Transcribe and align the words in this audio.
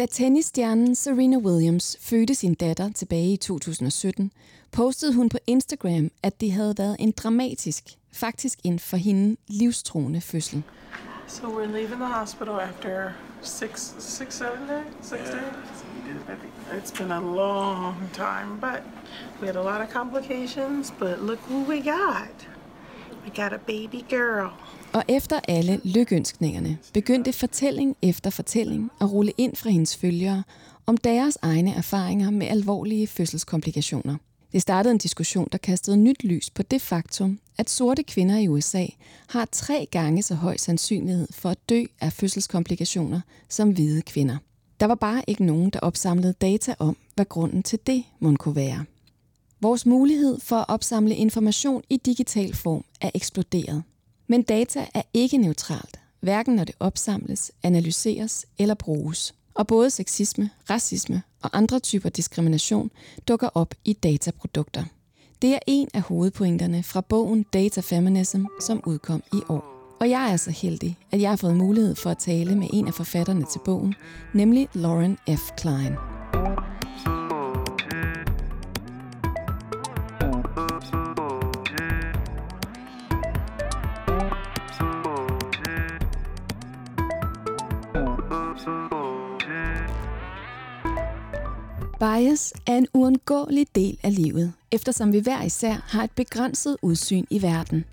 Da 0.00 0.06
tennisstjernen 0.06 0.94
Serena 0.94 1.36
Williams 1.36 1.96
fødte 2.00 2.34
sin 2.34 2.54
datter 2.54 2.90
tilbage 2.92 3.32
i 3.32 3.36
2017, 3.36 4.32
postede 4.72 5.14
hun 5.14 5.28
på 5.28 5.38
Instagram, 5.46 6.10
at 6.22 6.40
det 6.40 6.52
havde 6.52 6.74
været 6.78 6.96
en 6.98 7.10
dramatisk, 7.12 7.84
faktisk 8.12 8.58
en 8.64 8.78
for 8.78 8.96
hende 8.96 9.36
livstruende 9.48 10.20
fødsel. 10.20 10.62
So 11.26 11.42
we're 11.42 11.66
leaving 11.66 12.00
the 12.00 12.12
hospital 12.20 12.54
after 12.54 13.12
six, 13.42 13.94
six, 13.98 14.34
seven 14.34 14.68
days, 14.68 14.94
six 15.02 15.20
yeah. 15.20 15.40
days. 15.40 16.82
It's 16.82 16.98
been 16.98 17.12
a 17.12 17.20
long 17.20 17.94
time, 18.12 18.60
but 18.60 18.82
we 19.40 19.46
had 19.46 19.56
a 19.56 19.62
lot 19.62 19.80
of 19.80 19.92
complications. 19.92 20.94
But 20.98 21.18
look 21.22 21.38
who 21.38 21.64
we 21.68 21.80
got. 21.82 22.48
We 23.24 23.30
got 23.42 23.52
a 23.52 23.58
baby 23.58 24.04
girl. 24.08 24.52
Og 24.92 25.04
efter 25.08 25.40
alle 25.48 25.80
lykønskningerne 25.84 26.78
begyndte 26.94 27.32
fortælling 27.32 27.96
efter 28.02 28.30
fortælling 28.30 28.90
at 29.00 29.12
rulle 29.12 29.32
ind 29.38 29.56
fra 29.56 29.70
hendes 29.70 29.96
følgere 29.96 30.42
om 30.86 30.96
deres 30.96 31.38
egne 31.42 31.74
erfaringer 31.74 32.30
med 32.30 32.46
alvorlige 32.46 33.06
fødselskomplikationer. 33.06 34.16
Det 34.52 34.62
startede 34.62 34.92
en 34.92 34.98
diskussion, 34.98 35.48
der 35.52 35.58
kastede 35.58 35.96
nyt 35.96 36.24
lys 36.24 36.50
på 36.50 36.62
det 36.62 36.82
faktum, 36.82 37.38
at 37.58 37.70
sorte 37.70 38.02
kvinder 38.02 38.38
i 38.38 38.48
USA 38.48 38.86
har 39.28 39.48
tre 39.52 39.88
gange 39.90 40.22
så 40.22 40.34
høj 40.34 40.56
sandsynlighed 40.56 41.28
for 41.30 41.48
at 41.50 41.68
dø 41.68 41.84
af 42.00 42.12
fødselskomplikationer 42.12 43.20
som 43.48 43.70
hvide 43.70 44.02
kvinder. 44.02 44.36
Der 44.80 44.86
var 44.86 44.94
bare 44.94 45.22
ikke 45.26 45.44
nogen, 45.44 45.70
der 45.70 45.80
opsamlede 45.80 46.32
data 46.32 46.74
om, 46.78 46.96
hvad 47.14 47.24
grunden 47.24 47.62
til 47.62 47.78
det 47.86 48.04
må 48.20 48.36
kunne 48.36 48.56
være. 48.56 48.84
Vores 49.60 49.86
mulighed 49.86 50.40
for 50.40 50.56
at 50.56 50.64
opsamle 50.68 51.16
information 51.16 51.82
i 51.90 51.96
digital 51.96 52.54
form 52.54 52.84
er 53.00 53.10
eksploderet. 53.14 53.82
Men 54.30 54.42
data 54.42 54.86
er 54.94 55.02
ikke 55.14 55.38
neutralt, 55.38 56.00
hverken 56.20 56.54
når 56.54 56.64
det 56.64 56.74
opsamles, 56.80 57.52
analyseres 57.62 58.46
eller 58.58 58.74
bruges. 58.74 59.34
Og 59.54 59.66
både 59.66 59.90
sexisme, 59.90 60.50
racisme 60.70 61.22
og 61.42 61.50
andre 61.52 61.78
typer 61.78 62.08
diskrimination 62.08 62.90
dukker 63.28 63.48
op 63.54 63.74
i 63.84 63.92
dataprodukter. 63.92 64.84
Det 65.42 65.54
er 65.54 65.58
en 65.66 65.88
af 65.94 66.00
hovedpointerne 66.02 66.82
fra 66.82 67.00
bogen 67.00 67.42
Data 67.42 67.80
Feminism, 67.80 68.44
som 68.60 68.82
udkom 68.86 69.22
i 69.32 69.40
år. 69.48 69.64
Og 70.00 70.10
jeg 70.10 70.32
er 70.32 70.36
så 70.36 70.50
heldig, 70.50 70.96
at 71.10 71.20
jeg 71.20 71.30
har 71.30 71.36
fået 71.36 71.56
mulighed 71.56 71.94
for 71.94 72.10
at 72.10 72.18
tale 72.18 72.56
med 72.56 72.68
en 72.72 72.86
af 72.86 72.94
forfatterne 72.94 73.46
til 73.52 73.60
bogen, 73.64 73.94
nemlig 74.34 74.68
Lauren 74.74 75.18
F. 75.28 75.50
Klein. 75.56 75.92
Bias 92.20 92.52
er 92.66 92.76
en 92.76 92.86
uundgåelig 92.94 93.66
del 93.74 93.98
af 94.02 94.14
livet, 94.14 94.52
eftersom 94.70 95.12
vi 95.12 95.18
hver 95.18 95.42
især 95.42 95.72
har 95.86 96.04
et 96.04 96.10
begrænset 96.10 96.76
udsyn 96.82 97.24
i 97.30 97.42
verden. 97.42 97.84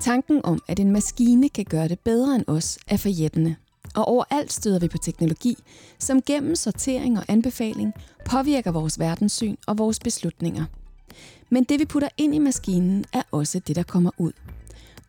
Tanken 0.00 0.40
om, 0.44 0.62
at 0.68 0.80
en 0.80 0.90
maskine 0.90 1.48
kan 1.48 1.64
gøre 1.64 1.88
det 1.88 2.00
bedre 2.00 2.34
end 2.34 2.44
os, 2.46 2.78
er 2.86 2.96
forjættende. 2.96 3.56
Og 3.94 4.08
overalt 4.08 4.52
støder 4.52 4.78
vi 4.78 4.88
på 4.88 4.98
teknologi, 4.98 5.56
som 5.98 6.22
gennem 6.22 6.54
sortering 6.54 7.18
og 7.18 7.24
anbefaling 7.28 7.92
påvirker 8.24 8.70
vores 8.70 8.98
verdenssyn 8.98 9.56
og 9.66 9.78
vores 9.78 9.98
beslutninger. 9.98 10.64
Men 11.50 11.64
det 11.64 11.80
vi 11.80 11.84
putter 11.84 12.08
ind 12.16 12.34
i 12.34 12.38
maskinen 12.38 13.04
er 13.12 13.22
også 13.30 13.58
det, 13.58 13.76
der 13.76 13.82
kommer 13.82 14.10
ud. 14.18 14.32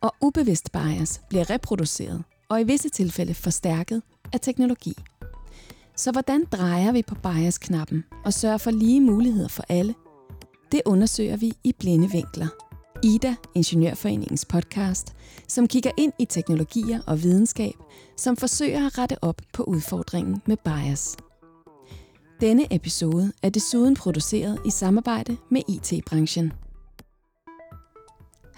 Og 0.00 0.14
ubevidst 0.20 0.72
bias 0.72 1.20
bliver 1.28 1.50
reproduceret 1.50 2.22
og 2.48 2.60
i 2.60 2.64
visse 2.64 2.88
tilfælde 2.88 3.34
forstærket 3.34 4.02
af 4.32 4.40
teknologi. 4.40 4.94
Så 6.00 6.12
hvordan 6.12 6.44
drejer 6.52 6.92
vi 6.92 7.02
på 7.02 7.14
bias-knappen 7.14 8.04
og 8.24 8.32
sørger 8.32 8.58
for 8.58 8.70
lige 8.70 9.00
muligheder 9.00 9.48
for 9.48 9.64
alle? 9.68 9.94
Det 10.72 10.82
undersøger 10.86 11.36
vi 11.36 11.52
i 11.64 11.72
Blinde 11.78 12.10
Vinkler. 12.10 12.46
Ida, 13.02 13.34
Ingeniørforeningens 13.54 14.44
podcast, 14.44 15.14
som 15.48 15.68
kigger 15.68 15.90
ind 15.96 16.12
i 16.18 16.24
teknologier 16.24 17.00
og 17.06 17.22
videnskab, 17.22 17.72
som 18.16 18.36
forsøger 18.36 18.86
at 18.86 18.98
rette 18.98 19.24
op 19.24 19.42
på 19.52 19.62
udfordringen 19.62 20.42
med 20.46 20.56
bias. 20.64 21.16
Denne 22.40 22.74
episode 22.74 23.32
er 23.42 23.50
desuden 23.50 23.94
produceret 23.94 24.58
i 24.66 24.70
samarbejde 24.70 25.36
med 25.50 25.62
IT-branchen. 25.68 26.52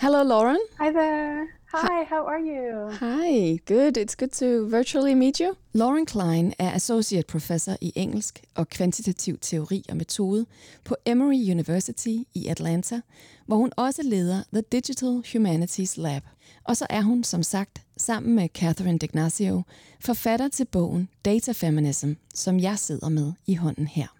Hello, 0.02 0.24
Lauren. 0.24 0.58
Hi 0.80 0.90
there. 0.90 1.46
Hi, 1.72 2.04
how 2.10 2.26
are 2.26 2.40
you? 2.40 2.90
Hi, 2.90 3.60
good. 3.66 3.96
It's 3.96 4.16
good 4.16 4.32
to 4.32 4.68
virtually 4.68 5.14
meet 5.14 5.40
you. 5.40 5.56
Lauren 5.74 6.06
Klein 6.06 6.54
er 6.58 6.74
associate 6.74 7.26
professor 7.26 7.76
i 7.80 7.92
engelsk 7.94 8.42
og 8.54 8.68
kvantitativ 8.68 9.38
teori 9.38 9.84
og 9.88 9.96
metode 9.96 10.46
på 10.84 10.96
Emory 11.06 11.50
University 11.50 12.16
i 12.34 12.46
Atlanta, 12.48 13.00
hvor 13.46 13.56
hun 13.56 13.72
også 13.76 14.02
leder 14.02 14.42
The 14.52 14.62
Digital 14.72 15.22
Humanities 15.32 15.96
Lab. 15.96 16.22
Og 16.64 16.76
så 16.76 16.86
er 16.91 17.02
hun, 17.02 17.24
som 17.24 17.42
sagt, 17.42 17.82
sammen 17.96 18.34
med 18.34 18.48
Catherine 18.48 18.98
D'Ignazio, 19.04 19.62
forfatter 20.00 20.48
til 20.48 20.64
bogen 20.64 21.08
Data 21.24 21.52
Feminism, 21.52 22.12
som 22.34 22.58
jeg 22.58 22.78
sidder 22.78 23.08
med 23.08 23.32
i 23.46 23.54
hånden 23.54 23.86
her. 23.86 24.16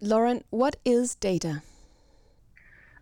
Lauren, 0.00 0.42
what 0.52 0.76
is 0.84 1.14
data? 1.16 1.56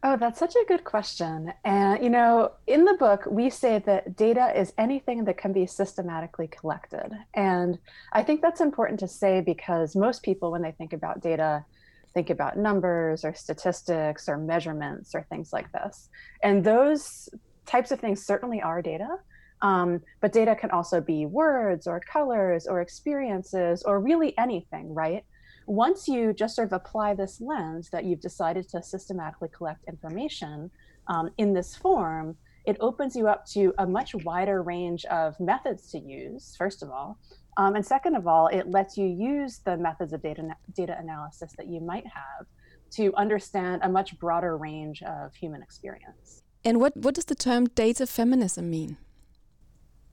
Oh, 0.02 0.16
that's 0.16 0.38
such 0.38 0.54
a 0.54 0.64
good 0.66 0.84
question. 0.84 1.52
And, 1.62 2.02
you 2.02 2.08
know, 2.08 2.52
in 2.66 2.86
the 2.86 2.94
book, 2.94 3.26
we 3.26 3.50
say 3.50 3.80
that 3.80 4.16
data 4.16 4.50
is 4.58 4.72
anything 4.78 5.24
that 5.24 5.36
can 5.36 5.52
be 5.52 5.66
systematically 5.66 6.48
collected. 6.48 7.12
And 7.34 7.78
I 8.12 8.22
think 8.22 8.40
that's 8.40 8.62
important 8.62 8.98
to 9.00 9.08
say 9.08 9.42
because 9.42 9.94
most 9.94 10.22
people, 10.22 10.52
when 10.52 10.62
they 10.62 10.72
think 10.72 10.94
about 10.94 11.20
data, 11.20 11.66
think 12.14 12.30
about 12.30 12.56
numbers 12.56 13.26
or 13.26 13.34
statistics 13.34 14.26
or 14.26 14.38
measurements 14.38 15.14
or 15.14 15.26
things 15.28 15.52
like 15.52 15.70
this. 15.72 16.08
And 16.42 16.64
those 16.64 17.28
types 17.66 17.90
of 17.90 18.00
things 18.00 18.24
certainly 18.24 18.62
are 18.62 18.80
data. 18.80 19.18
Um, 19.60 20.00
but 20.22 20.32
data 20.32 20.56
can 20.56 20.70
also 20.70 21.02
be 21.02 21.26
words 21.26 21.86
or 21.86 22.00
colors 22.00 22.66
or 22.66 22.80
experiences 22.80 23.82
or 23.82 24.00
really 24.00 24.36
anything, 24.38 24.94
right? 24.94 25.24
Once 25.70 26.08
you 26.08 26.32
just 26.32 26.56
sort 26.56 26.66
of 26.66 26.72
apply 26.72 27.14
this 27.14 27.40
lens 27.40 27.90
that 27.90 28.04
you've 28.04 28.20
decided 28.20 28.68
to 28.68 28.82
systematically 28.82 29.48
collect 29.56 29.84
information 29.86 30.68
um, 31.06 31.30
in 31.38 31.54
this 31.54 31.76
form, 31.76 32.36
it 32.66 32.76
opens 32.80 33.14
you 33.14 33.28
up 33.28 33.46
to 33.46 33.72
a 33.78 33.86
much 33.86 34.12
wider 34.24 34.62
range 34.62 35.04
of 35.06 35.38
methods 35.38 35.88
to 35.92 35.98
use, 35.98 36.56
first 36.58 36.82
of 36.82 36.90
all. 36.90 37.18
Um, 37.56 37.76
and 37.76 37.86
second 37.86 38.16
of 38.16 38.26
all, 38.26 38.48
it 38.48 38.68
lets 38.68 38.98
you 38.98 39.06
use 39.06 39.60
the 39.64 39.76
methods 39.76 40.12
of 40.12 40.20
data, 40.22 40.56
data 40.74 40.96
analysis 40.98 41.54
that 41.56 41.68
you 41.68 41.80
might 41.80 42.04
have 42.06 42.46
to 42.92 43.14
understand 43.14 43.82
a 43.84 43.88
much 43.88 44.18
broader 44.18 44.56
range 44.56 45.04
of 45.04 45.32
human 45.36 45.62
experience. 45.62 46.42
And 46.64 46.80
what, 46.80 46.96
what 46.96 47.14
does 47.14 47.26
the 47.26 47.36
term 47.36 47.66
data 47.68 48.08
feminism 48.08 48.68
mean? 48.70 48.96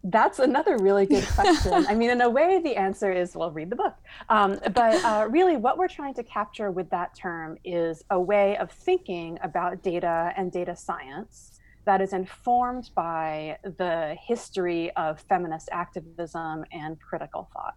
That's 0.04 0.40
another 0.40 0.78
really 0.78 1.06
good 1.06 1.26
question. 1.28 1.86
I 1.88 1.96
mean, 1.96 2.10
in 2.10 2.22
a 2.22 2.30
way, 2.30 2.62
the 2.62 2.76
answer 2.76 3.12
is 3.12 3.36
well, 3.36 3.52
read 3.52 3.70
the 3.70 3.76
book. 3.76 3.96
Um, 4.30 4.60
but 4.74 5.04
uh, 5.04 5.28
really, 5.30 5.58
what 5.58 5.78
we're 5.78 5.88
trying 5.88 6.14
to 6.16 6.24
capture 6.24 6.72
with 6.72 6.90
that 6.92 7.16
term 7.16 7.58
is 7.66 8.04
a 8.10 8.20
way 8.20 8.58
of 8.58 8.72
thinking 8.72 9.38
about 9.42 9.84
data 9.84 10.34
and 10.38 10.52
data 10.52 10.76
science 10.76 11.60
that 11.86 12.02
is 12.02 12.14
informed 12.14 12.92
by 12.96 13.58
the 13.64 14.16
history 14.22 14.92
of 14.98 15.20
feminist 15.22 15.70
activism 15.72 16.64
and 16.72 17.00
critical 17.00 17.50
thought. 17.54 17.76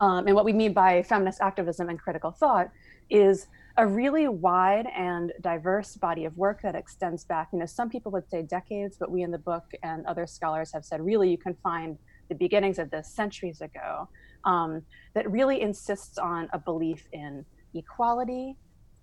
Um, 0.00 0.26
and 0.26 0.34
what 0.34 0.44
we 0.44 0.52
mean 0.52 0.72
by 0.72 1.02
feminist 1.02 1.40
activism 1.40 1.88
and 1.88 1.98
critical 1.98 2.30
thought 2.32 2.70
is 3.10 3.46
a 3.78 3.86
really 3.86 4.26
wide 4.26 4.86
and 4.94 5.32
diverse 5.40 5.94
body 5.96 6.24
of 6.24 6.36
work 6.36 6.60
that 6.62 6.74
extends 6.74 7.24
back. 7.24 7.48
You 7.52 7.60
know, 7.60 7.66
some 7.66 7.88
people 7.88 8.10
would 8.10 8.28
say 8.28 8.42
decades, 8.42 8.96
but 8.98 9.08
we 9.08 9.22
in 9.22 9.30
the 9.30 9.38
book 9.38 9.64
and 9.84 10.04
other 10.04 10.26
scholars 10.26 10.72
have 10.72 10.84
said 10.84 11.00
really 11.00 11.30
you 11.30 11.38
can 11.38 11.54
find 11.62 11.96
the 12.28 12.34
beginnings 12.34 12.80
of 12.80 12.90
this 12.90 13.08
centuries 13.08 13.60
ago 13.60 14.08
um, 14.44 14.82
that 15.14 15.30
really 15.30 15.62
insists 15.62 16.18
on 16.18 16.48
a 16.52 16.58
belief 16.58 17.06
in 17.12 17.44
equality 17.72 18.56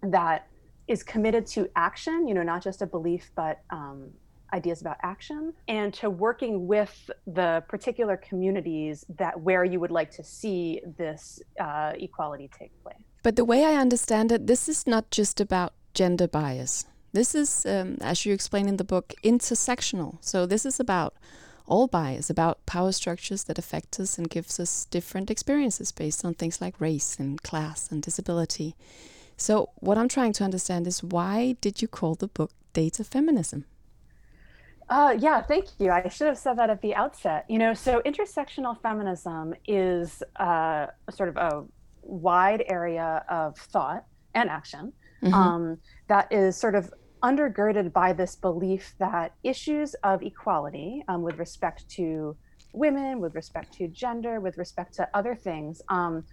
that 0.04 0.48
is 0.90 1.04
committed 1.04 1.48
to 1.48 1.70
action, 1.78 2.28
you 2.28 2.34
know, 2.34 2.44
not 2.44 2.62
just 2.62 2.82
a 2.82 2.86
belief, 2.86 3.32
but 3.34 3.62
um, 3.70 4.10
ideas 4.54 4.82
about 4.82 4.98
action 5.04 5.54
and 5.70 5.94
to 5.94 6.10
working 6.10 6.68
with 6.68 7.10
the 7.28 7.64
particular 7.70 8.18
communities 8.18 9.06
that 9.18 9.40
where 9.40 9.64
you 9.64 9.80
would 9.80 9.92
like 9.92 10.12
to 10.12 10.24
see 10.24 10.82
this 10.98 11.42
uh, 11.60 11.94
equality 11.96 12.50
take 12.58 12.72
place. 12.84 13.15
But 13.26 13.38
the 13.38 13.44
way 13.44 13.66
I 13.66 13.82
understand 13.82 14.32
it, 14.32 14.46
this 14.46 14.70
is 14.70 14.86
not 14.86 15.10
just 15.10 15.42
about 15.42 15.74
gender 15.96 16.28
bias. 16.28 16.86
This 17.12 17.34
is, 17.34 17.66
um, 17.66 17.98
as 18.00 18.24
you 18.24 18.32
explain 18.36 18.68
in 18.68 18.78
the 18.78 18.84
book, 18.84 19.16
intersectional. 19.24 20.20
So 20.22 20.46
this 20.46 20.64
is 20.64 20.80
about 20.80 21.16
all 21.66 21.88
bias, 21.88 22.30
about 22.30 22.64
power 22.68 22.92
structures 22.92 23.46
that 23.46 23.58
affect 23.58 24.00
us 24.00 24.20
and 24.20 24.30
gives 24.30 24.60
us 24.60 24.86
different 24.86 25.32
experiences 25.32 25.92
based 25.92 26.24
on 26.24 26.36
things 26.36 26.62
like 26.62 26.80
race 26.80 27.18
and 27.18 27.42
class 27.42 27.92
and 27.92 28.04
disability. 28.04 28.76
So 29.38 29.72
what 29.78 29.98
I'm 29.98 30.08
trying 30.08 30.34
to 30.34 30.44
understand 30.44 30.86
is 30.86 31.04
why 31.04 31.56
did 31.62 31.82
you 31.82 31.88
call 31.88 32.14
the 32.14 32.28
book 32.28 32.52
Data 32.74 33.04
Feminism? 33.04 33.66
Uh, 34.88 35.16
yeah, 35.18 35.42
thank 35.42 35.66
you. 35.80 35.90
I 35.90 36.10
should 36.10 36.28
have 36.28 36.38
said 36.38 36.60
that 36.60 36.70
at 36.70 36.84
the 36.84 36.94
outset. 36.94 37.46
You 37.50 37.58
know, 37.58 37.74
so 37.74 38.04
intersectional 38.06 38.80
feminism 38.80 39.56
is 39.66 40.22
uh, 40.36 40.88
sort 41.10 41.30
of 41.30 41.38
a 41.38 41.64
wide 42.06 42.64
area 42.68 43.26
of 43.30 43.58
thought 43.58 44.06
and 44.34 44.50
action 44.50 44.94
mm-hmm. 45.24 45.34
um, 45.34 45.78
that 46.08 46.32
is 46.32 46.56
sort 46.56 46.76
of 46.76 46.94
undergirded 47.24 47.92
by 47.92 48.14
this 48.14 48.36
belief 48.36 48.94
that 49.00 49.34
issues 49.44 49.96
of 50.04 50.22
equality 50.22 51.04
um, 51.08 51.24
with 51.24 51.40
respect 51.40 51.88
to 51.90 52.36
women, 52.74 53.20
with 53.20 53.34
respect 53.34 53.74
to 53.74 53.88
gender, 53.88 54.40
with 54.40 54.58
respect 54.58 54.94
to 54.94 55.08
other 55.14 55.34
things, 55.34 55.82
um, 55.90 56.24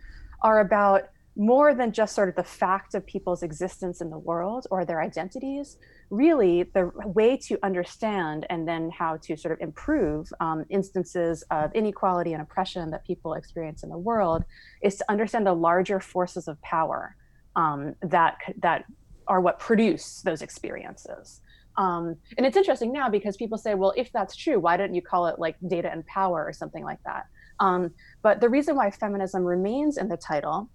are 0.42 0.60
about 0.60 1.04
more 1.36 1.74
than 1.74 1.92
just 1.92 2.14
sort 2.14 2.28
of 2.28 2.34
the 2.34 2.44
fact 2.44 2.94
of 2.94 3.06
people's 3.06 3.42
existence 3.42 4.00
in 4.00 4.10
the 4.10 4.18
world 4.18 4.66
or 4.70 4.84
their 4.84 5.00
identities. 5.00 5.78
Really, 6.10 6.64
the 6.64 6.90
way 7.06 7.38
to 7.38 7.58
understand 7.62 8.46
and 8.50 8.68
then 8.68 8.90
how 8.90 9.16
to 9.22 9.36
sort 9.36 9.52
of 9.52 9.60
improve 9.60 10.30
um, 10.40 10.64
instances 10.68 11.42
of 11.50 11.74
inequality 11.74 12.34
and 12.34 12.42
oppression 12.42 12.90
that 12.90 13.06
people 13.06 13.32
experience 13.34 13.82
in 13.82 13.88
the 13.88 13.96
world 13.96 14.44
is 14.82 14.96
to 14.96 15.04
understand 15.10 15.46
the 15.46 15.54
larger 15.54 16.00
forces 16.00 16.48
of 16.48 16.60
power 16.60 17.16
um, 17.56 17.94
that 18.02 18.36
that 18.58 18.84
are 19.26 19.40
what 19.40 19.58
produce 19.58 20.20
those 20.22 20.42
experiences. 20.42 21.40
Um, 21.78 22.16
and 22.36 22.46
it's 22.46 22.56
interesting 22.56 22.92
now 22.92 23.08
because 23.08 23.36
people 23.38 23.56
say, 23.56 23.74
well, 23.74 23.94
if 23.96 24.12
that's 24.12 24.36
true, 24.36 24.58
why 24.58 24.76
didn't 24.76 24.94
you 24.94 25.00
call 25.00 25.28
it 25.28 25.38
like 25.38 25.56
data 25.66 25.90
and 25.90 26.06
power 26.06 26.44
or 26.44 26.52
something 26.52 26.84
like 26.84 26.98
that? 27.06 27.24
Um, 27.60 27.92
but 28.22 28.40
the 28.40 28.48
reason 28.50 28.76
why 28.76 28.90
feminism 28.90 29.44
remains 29.44 29.96
in 29.96 30.08
the 30.08 30.16
title 30.18 30.68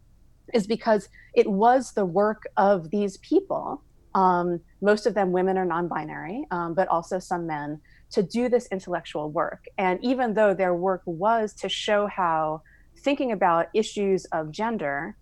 is 0.54 0.68
because 0.68 1.10
it 1.34 1.50
was 1.50 1.94
the 1.94 2.06
work 2.06 2.44
of 2.58 2.90
these 2.90 3.18
people, 3.18 3.84
um, 4.16 4.60
most 4.82 5.06
of 5.06 5.14
them 5.14 5.32
women 5.32 5.58
or 5.58 5.66
non 5.66 5.88
binary, 5.88 6.46
um, 6.52 6.74
but 6.74 6.88
also 6.88 7.20
some 7.20 7.46
men, 7.46 7.80
to 8.12 8.24
do 8.24 8.50
this 8.50 8.68
intellectual 8.72 9.30
work. 9.30 9.66
And 9.78 10.00
even 10.02 10.34
though 10.34 10.54
their 10.54 10.74
work 10.74 11.02
was 11.06 11.54
to 11.56 11.70
show 11.70 12.08
how 12.08 12.62
thinking 13.00 13.32
about 13.32 13.68
issues 13.74 14.26
of 14.26 14.52
gender 14.52 15.16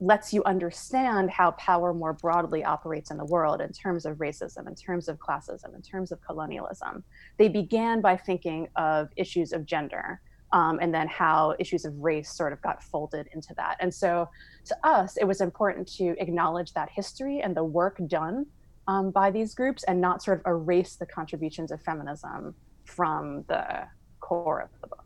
lets 0.00 0.32
you 0.32 0.42
understand 0.44 1.30
how 1.30 1.50
power 1.52 1.92
more 1.92 2.14
broadly 2.14 2.64
operates 2.64 3.10
in 3.10 3.18
the 3.18 3.24
world 3.26 3.60
in 3.60 3.70
terms 3.70 4.06
of 4.06 4.16
racism, 4.16 4.66
in 4.66 4.74
terms 4.74 5.08
of 5.08 5.18
classism, 5.18 5.74
in 5.74 5.82
terms 5.82 6.10
of 6.10 6.20
colonialism. 6.22 7.04
They 7.36 7.48
began 7.48 8.00
by 8.00 8.16
thinking 8.16 8.68
of 8.76 9.08
issues 9.16 9.52
of 9.52 9.66
gender 9.66 10.22
um, 10.52 10.78
and 10.80 10.92
then 10.92 11.06
how 11.08 11.54
issues 11.58 11.84
of 11.84 11.96
race 11.98 12.32
sort 12.32 12.52
of 12.52 12.60
got 12.62 12.82
folded 12.82 13.28
into 13.32 13.54
that. 13.54 13.76
And 13.80 13.92
so 13.92 14.28
to 14.64 14.76
us, 14.86 15.16
it 15.16 15.24
was 15.24 15.40
important 15.40 15.86
to 15.94 16.16
acknowledge 16.18 16.72
that 16.72 16.88
history 16.90 17.40
and 17.40 17.56
the 17.56 17.64
work 17.64 18.00
done 18.06 18.46
um, 18.88 19.10
by 19.10 19.30
these 19.30 19.54
groups 19.54 19.84
and 19.84 20.00
not 20.00 20.22
sort 20.22 20.40
of 20.40 20.46
erase 20.46 20.96
the 20.96 21.06
contributions 21.06 21.70
of 21.70 21.80
feminism 21.82 22.54
from 22.84 23.44
the 23.48 23.86
core 24.18 24.60
of 24.60 24.70
the 24.80 24.88
book. 24.88 25.04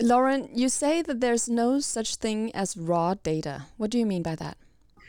Lauren, 0.00 0.48
you 0.52 0.68
say 0.68 1.02
that 1.02 1.20
there's 1.20 1.48
no 1.48 1.80
such 1.80 2.16
thing 2.16 2.54
as 2.54 2.76
raw 2.76 3.14
data. 3.14 3.66
What 3.76 3.90
do 3.90 3.98
you 3.98 4.06
mean 4.06 4.22
by 4.22 4.36
that? 4.36 4.56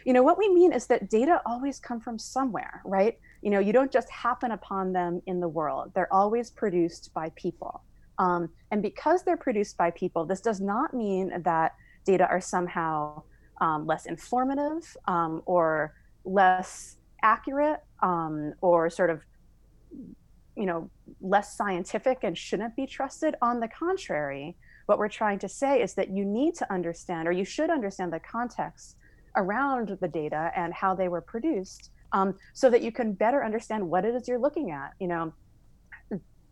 You 0.06 0.11
know, 0.11 0.23
what 0.23 0.38
we 0.38 0.49
mean 0.49 0.73
is 0.73 0.88
that 0.88 1.09
data 1.09 1.41
always 1.45 1.79
come 1.79 2.01
from 2.01 2.19
somewhere, 2.19 2.81
right? 2.83 3.17
You 3.41 3.49
know, 3.49 3.59
you 3.59 3.71
don't 3.71 3.91
just 3.91 4.09
happen 4.09 4.51
upon 4.51 4.91
them 4.91 5.21
in 5.25 5.39
the 5.39 5.47
world. 5.47 5.91
They're 5.95 6.11
always 6.11 6.49
produced 6.49 7.13
by 7.13 7.31
people. 7.35 7.81
Um, 8.19 8.50
and 8.71 8.81
because 8.81 9.24
they're 9.24 9.38
produced 9.38 9.77
by 9.77 9.92
people, 9.92 10.25
this 10.25 10.42
does 10.42 10.62
not 10.62 10.94
mean 10.94 11.42
that 11.44 11.75
data 12.06 12.27
are 12.27 12.42
somehow 12.42 13.24
um, 13.62 13.86
less 13.86 14.06
informative 14.06 14.95
um, 15.07 15.42
or 15.45 15.94
less 16.25 16.98
accurate 17.21 17.81
um, 18.01 18.54
or 18.62 18.89
sort 18.89 19.10
of 19.10 19.21
you 20.56 20.65
know 20.65 20.89
less 21.21 21.57
scientific 21.57 22.19
and 22.24 22.38
shouldn't 22.38 22.75
be 22.75 22.86
trusted 22.86 23.36
on 23.42 23.60
the 23.60 23.68
contrary 23.68 24.56
what 24.86 24.98
we're 24.98 25.09
trying 25.09 25.39
to 25.39 25.50
say 25.50 25.81
is 25.81 25.94
that 25.95 26.09
you 26.09 26.25
need 26.25 26.56
to 26.56 26.71
understand, 26.71 27.27
or 27.27 27.31
you 27.31 27.45
should 27.45 27.69
understand 27.69 28.12
the 28.12 28.19
context 28.19 28.98
around 29.36 29.98
the 30.01 30.07
data 30.07 30.51
and 30.56 30.74
how 30.74 30.94
they 30.94 31.07
were 31.07 31.21
produced 31.21 31.92
um, 32.12 32.36
so 32.54 32.69
that 32.69 32.81
you 32.81 32.92
can 32.92 33.13
better 33.13 33.44
understand 33.44 33.88
what 33.88 34.06
it 34.06 34.13
is 34.13 34.27
you're 34.27 34.39
looking 34.39 34.71
at. 34.71 34.92
You 35.00 35.07
know, 35.07 35.33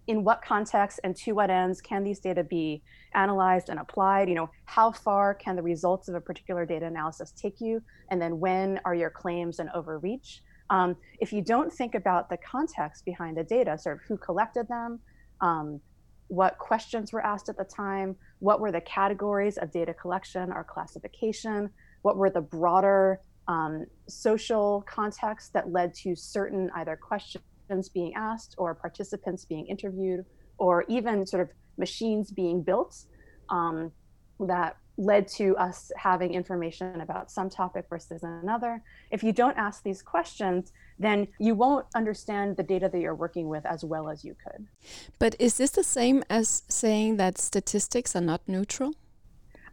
in 0.07 0.23
what 0.23 0.41
context 0.41 0.99
and 1.03 1.15
to 1.15 1.33
what 1.33 1.49
ends 1.49 1.81
can 1.81 2.03
these 2.03 2.19
data 2.19 2.43
be 2.43 2.81
analyzed 3.13 3.69
and 3.69 3.79
applied? 3.79 4.29
You 4.29 4.35
know, 4.35 4.49
how 4.65 4.91
far 4.91 5.33
can 5.33 5.55
the 5.55 5.61
results 5.61 6.07
of 6.07 6.15
a 6.15 6.21
particular 6.21 6.65
data 6.65 6.85
analysis 6.85 7.31
take 7.31 7.61
you? 7.61 7.81
And 8.09 8.21
then 8.21 8.39
when 8.39 8.79
are 8.85 8.95
your 8.95 9.09
claims 9.09 9.59
an 9.59 9.69
overreach? 9.73 10.41
Um, 10.69 10.95
if 11.19 11.33
you 11.33 11.41
don't 11.41 11.71
think 11.71 11.95
about 11.95 12.29
the 12.29 12.37
context 12.37 13.05
behind 13.05 13.37
the 13.37 13.43
data, 13.43 13.77
sort 13.77 13.97
of 13.97 14.01
who 14.07 14.17
collected 14.17 14.67
them, 14.67 14.99
um, 15.41 15.81
what 16.27 16.57
questions 16.57 17.11
were 17.11 17.23
asked 17.25 17.49
at 17.49 17.57
the 17.57 17.65
time, 17.65 18.15
what 18.39 18.61
were 18.61 18.71
the 18.71 18.81
categories 18.81 19.57
of 19.57 19.69
data 19.69 19.93
collection 19.93 20.51
or 20.51 20.63
classification, 20.63 21.69
what 22.03 22.15
were 22.15 22.29
the 22.29 22.41
broader 22.41 23.19
um, 23.49 23.85
social 24.07 24.85
contexts 24.87 25.49
that 25.49 25.71
led 25.71 25.93
to 25.93 26.15
certain 26.15 26.71
either 26.75 26.95
questions 26.95 27.43
being 27.89 28.13
asked 28.15 28.55
or 28.57 28.75
participants 28.75 29.45
being 29.45 29.65
interviewed 29.67 30.25
or 30.57 30.85
even 30.87 31.25
sort 31.25 31.41
of 31.41 31.49
machines 31.77 32.31
being 32.31 32.61
built 32.61 33.05
um, 33.49 33.91
that 34.39 34.77
led 34.97 35.27
to 35.27 35.55
us 35.57 35.91
having 35.95 36.33
information 36.33 37.01
about 37.01 37.31
some 37.31 37.49
topic 37.49 37.85
versus 37.89 38.23
another. 38.23 38.83
If 39.09 39.23
you 39.23 39.31
don't 39.31 39.57
ask 39.57 39.83
these 39.83 40.01
questions, 40.01 40.73
then 40.99 41.27
you 41.39 41.55
won't 41.55 41.87
understand 41.95 42.57
the 42.57 42.63
data 42.63 42.89
that 42.89 42.99
you're 42.99 43.15
working 43.15 43.47
with 43.47 43.65
as 43.65 43.83
well 43.83 44.09
as 44.09 44.23
you 44.23 44.35
could. 44.43 44.67
But 45.17 45.35
is 45.39 45.57
this 45.57 45.71
the 45.71 45.83
same 45.83 46.23
as 46.29 46.63
saying 46.67 47.17
that 47.17 47.37
statistics 47.37 48.15
are 48.15 48.21
not 48.21 48.41
neutral? 48.47 48.93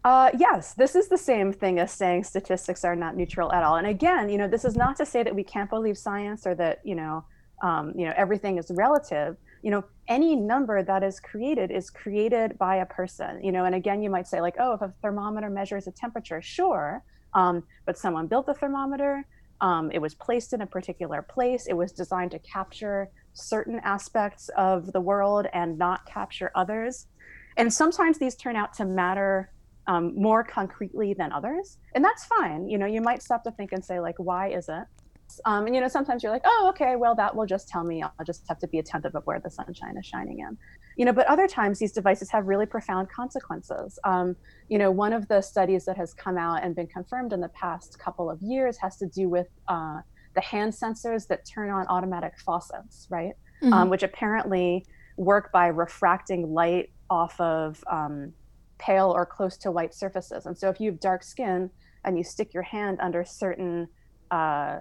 Uh, 0.05 0.31
yes, 0.39 0.75
this 0.75 0.95
is 0.95 1.09
the 1.09 1.19
same 1.19 1.53
thing 1.53 1.79
as 1.79 1.93
saying 1.93 2.25
statistics 2.25 2.85
are 2.85 2.97
not 2.97 3.17
neutral 3.17 3.53
at 3.53 3.63
all. 3.63 3.77
And 3.77 3.87
again, 3.87 4.29
you 4.29 4.39
know, 4.39 4.49
this 4.49 4.65
is 4.65 4.77
not 4.77 4.97
to 4.97 5.05
say 5.05 5.23
that 5.23 5.35
we 5.35 5.43
can't 5.43 5.69
believe 5.69 5.99
science 5.99 6.47
or 6.47 6.55
that 6.55 6.81
you 6.85 6.95
know, 6.95 7.25
um, 7.63 7.93
you 7.97 8.07
know, 8.07 8.15
everything 8.17 8.59
is 8.59 8.71
relative 8.71 9.37
you 9.63 9.73
know 9.73 9.83
any 10.07 10.37
number 10.37 10.85
that 10.85 11.03
is 11.03 11.19
created 11.19 11.73
is 11.73 11.91
created 11.91 12.57
by 12.59 12.77
a 12.77 12.87
person 12.87 13.43
you 13.43 13.51
know 13.51 13.65
and 13.65 13.75
again 13.75 14.01
you 14.01 14.09
might 14.09 14.25
say 14.25 14.41
like 14.41 14.55
oh 14.61 14.75
if 14.75 14.83
a 14.83 14.95
thermometer 15.03 15.51
measures 15.51 15.89
a 15.89 15.91
temperature 15.91 16.41
sure 16.41 17.03
um, 17.35 17.65
but 17.85 17.99
someone 17.99 18.29
built 18.29 18.47
the 18.47 18.55
thermometer 18.55 19.27
um, 19.61 19.91
it 19.91 19.99
was 19.99 20.15
placed 20.15 20.53
in 20.53 20.61
a 20.61 20.67
particular 20.67 21.23
place 21.23 21.67
it 21.67 21.75
was 21.75 21.91
designed 21.91 22.31
to 22.31 22.39
capture 22.39 23.11
certain 23.39 23.81
aspects 23.85 24.51
of 24.57 24.93
the 24.93 25.01
world 25.01 25.47
and 25.53 25.79
not 25.79 26.05
capture 26.07 26.51
others. 26.55 27.07
And 27.57 27.73
sometimes 27.73 28.19
these 28.19 28.35
turn 28.35 28.57
out 28.57 28.75
to 28.75 28.85
matter 28.85 29.51
um, 29.87 30.15
more 30.21 30.45
concretely 30.45 31.15
than 31.15 31.33
others 31.33 31.79
and 31.95 32.05
that's 32.05 32.27
fine 32.27 32.69
you 32.69 32.77
know 32.77 32.85
you 32.85 33.01
might 33.01 33.23
stop 33.23 33.43
to 33.45 33.51
think 33.51 33.73
and 33.73 33.83
say 33.83 33.99
like 34.01 34.17
why 34.19 34.49
is 34.49 34.69
it 34.69 34.85
um, 35.45 35.67
and 35.67 35.75
you 35.75 35.81
know, 35.81 35.89
sometimes 35.89 36.23
you're 36.23 36.33
like, 36.33 36.45
oh, 36.45 36.67
okay, 36.71 36.97
well, 36.97 37.15
that 37.15 37.35
will 37.35 37.47
just 37.47 37.69
tell 37.69 37.85
me 37.85 38.03
I'll 38.03 38.13
just 38.25 38.45
have 38.49 38.59
to 38.61 38.69
be 38.69 38.79
attentive 38.79 39.15
of 39.15 39.27
where 39.27 39.41
the 39.41 39.51
sunshine 39.51 39.97
is 39.97 40.07
shining 40.07 40.41
in. 40.41 40.57
You 40.97 41.05
know, 41.05 41.13
but 41.13 41.27
other 41.27 41.47
times 41.47 41.79
these 41.79 41.93
devices 41.93 42.31
have 42.31 42.47
really 42.47 42.67
profound 42.67 43.09
consequences. 43.11 43.99
Um, 44.05 44.37
you 44.69 44.79
know, 44.79 44.91
one 44.91 45.13
of 45.13 45.29
the 45.29 45.41
studies 45.41 45.85
that 45.85 45.97
has 45.97 46.15
come 46.15 46.37
out 46.39 46.63
and 46.63 46.75
been 46.75 46.87
confirmed 46.87 47.33
in 47.33 47.41
the 47.41 47.49
past 47.51 47.99
couple 47.99 48.31
of 48.31 48.41
years 48.43 48.77
has 48.79 48.97
to 48.99 49.07
do 49.07 49.29
with 49.29 49.49
uh, 49.69 50.01
the 50.35 50.41
hand 50.41 50.73
sensors 50.73 51.27
that 51.29 51.45
turn 51.45 51.71
on 51.71 51.87
automatic 51.89 52.39
faucets, 52.39 53.07
right? 53.11 53.35
Mm-hmm. 53.63 53.73
Um, 53.73 53.89
which 53.89 54.05
apparently 54.05 54.87
work 55.17 55.51
by 55.51 55.67
refracting 55.67 56.53
light 56.55 56.91
off 57.11 57.39
of 57.41 57.83
um, 57.91 58.33
pale 58.79 59.11
or 59.11 59.27
close 59.27 59.57
to 59.59 59.71
white 59.71 59.95
surfaces. 59.95 60.47
And 60.47 60.57
so 60.57 60.69
if 60.69 60.81
you 60.81 60.91
have 60.91 61.01
dark 61.01 61.23
skin 61.23 61.71
and 62.05 62.17
you 62.17 62.25
stick 62.25 62.55
your 62.55 62.63
hand 62.63 62.99
under 63.01 63.25
certain 63.25 63.89
uh, 64.31 64.79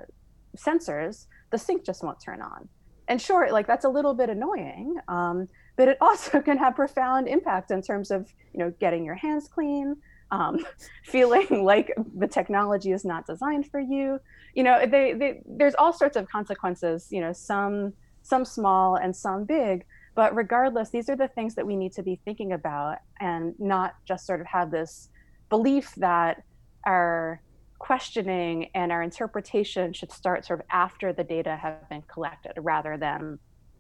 sensors, 0.57 1.27
the 1.51 1.57
sink 1.57 1.85
just 1.85 2.03
won't 2.03 2.19
turn 2.19 2.41
on. 2.41 2.67
And 3.07 3.21
sure, 3.21 3.51
like 3.51 3.67
that's 3.67 3.85
a 3.85 3.89
little 3.89 4.13
bit 4.13 4.29
annoying, 4.29 4.97
um, 5.07 5.47
but 5.75 5.87
it 5.87 5.97
also 6.01 6.41
can 6.41 6.57
have 6.57 6.75
profound 6.75 7.27
impact 7.27 7.71
in 7.71 7.81
terms 7.81 8.11
of 8.11 8.33
you 8.53 8.59
know 8.59 8.73
getting 8.79 9.05
your 9.05 9.15
hands 9.15 9.47
clean, 9.47 9.95
um, 10.31 10.65
feeling 11.05 11.63
like 11.63 11.93
the 12.17 12.27
technology 12.27 12.91
is 12.91 13.05
not 13.05 13.25
designed 13.25 13.69
for 13.69 13.79
you. 13.79 14.19
You 14.55 14.63
know, 14.63 14.85
they, 14.85 15.13
they, 15.13 15.41
there's 15.45 15.75
all 15.75 15.93
sorts 15.93 16.17
of 16.17 16.27
consequences. 16.27 17.07
You 17.11 17.21
know, 17.21 17.33
some 17.33 17.93
some 18.23 18.43
small 18.43 18.95
and 18.95 19.15
some 19.15 19.45
big. 19.45 19.85
But 20.15 20.35
regardless, 20.35 20.89
these 20.89 21.09
are 21.09 21.15
the 21.15 21.27
things 21.27 21.53
that 21.55 21.65
we 21.65 21.75
need 21.75 21.93
to 21.93 22.03
be 22.03 22.19
thinking 22.25 22.51
about, 22.53 22.97
and 23.19 23.53
not 23.59 23.95
just 24.05 24.25
sort 24.25 24.41
of 24.41 24.47
have 24.47 24.71
this 24.71 25.09
belief 25.49 25.93
that 25.95 26.43
our 26.85 27.41
questioning 27.79 28.69
and 28.73 28.91
our 28.91 29.03
interpretation 29.03 29.93
should 29.93 30.11
start 30.11 30.45
sort 30.45 30.59
of 30.59 30.65
after 30.71 31.13
the 31.13 31.23
data 31.23 31.55
have 31.55 31.87
been 31.89 32.01
collected 32.03 32.53
rather 32.57 32.97
than 32.97 33.39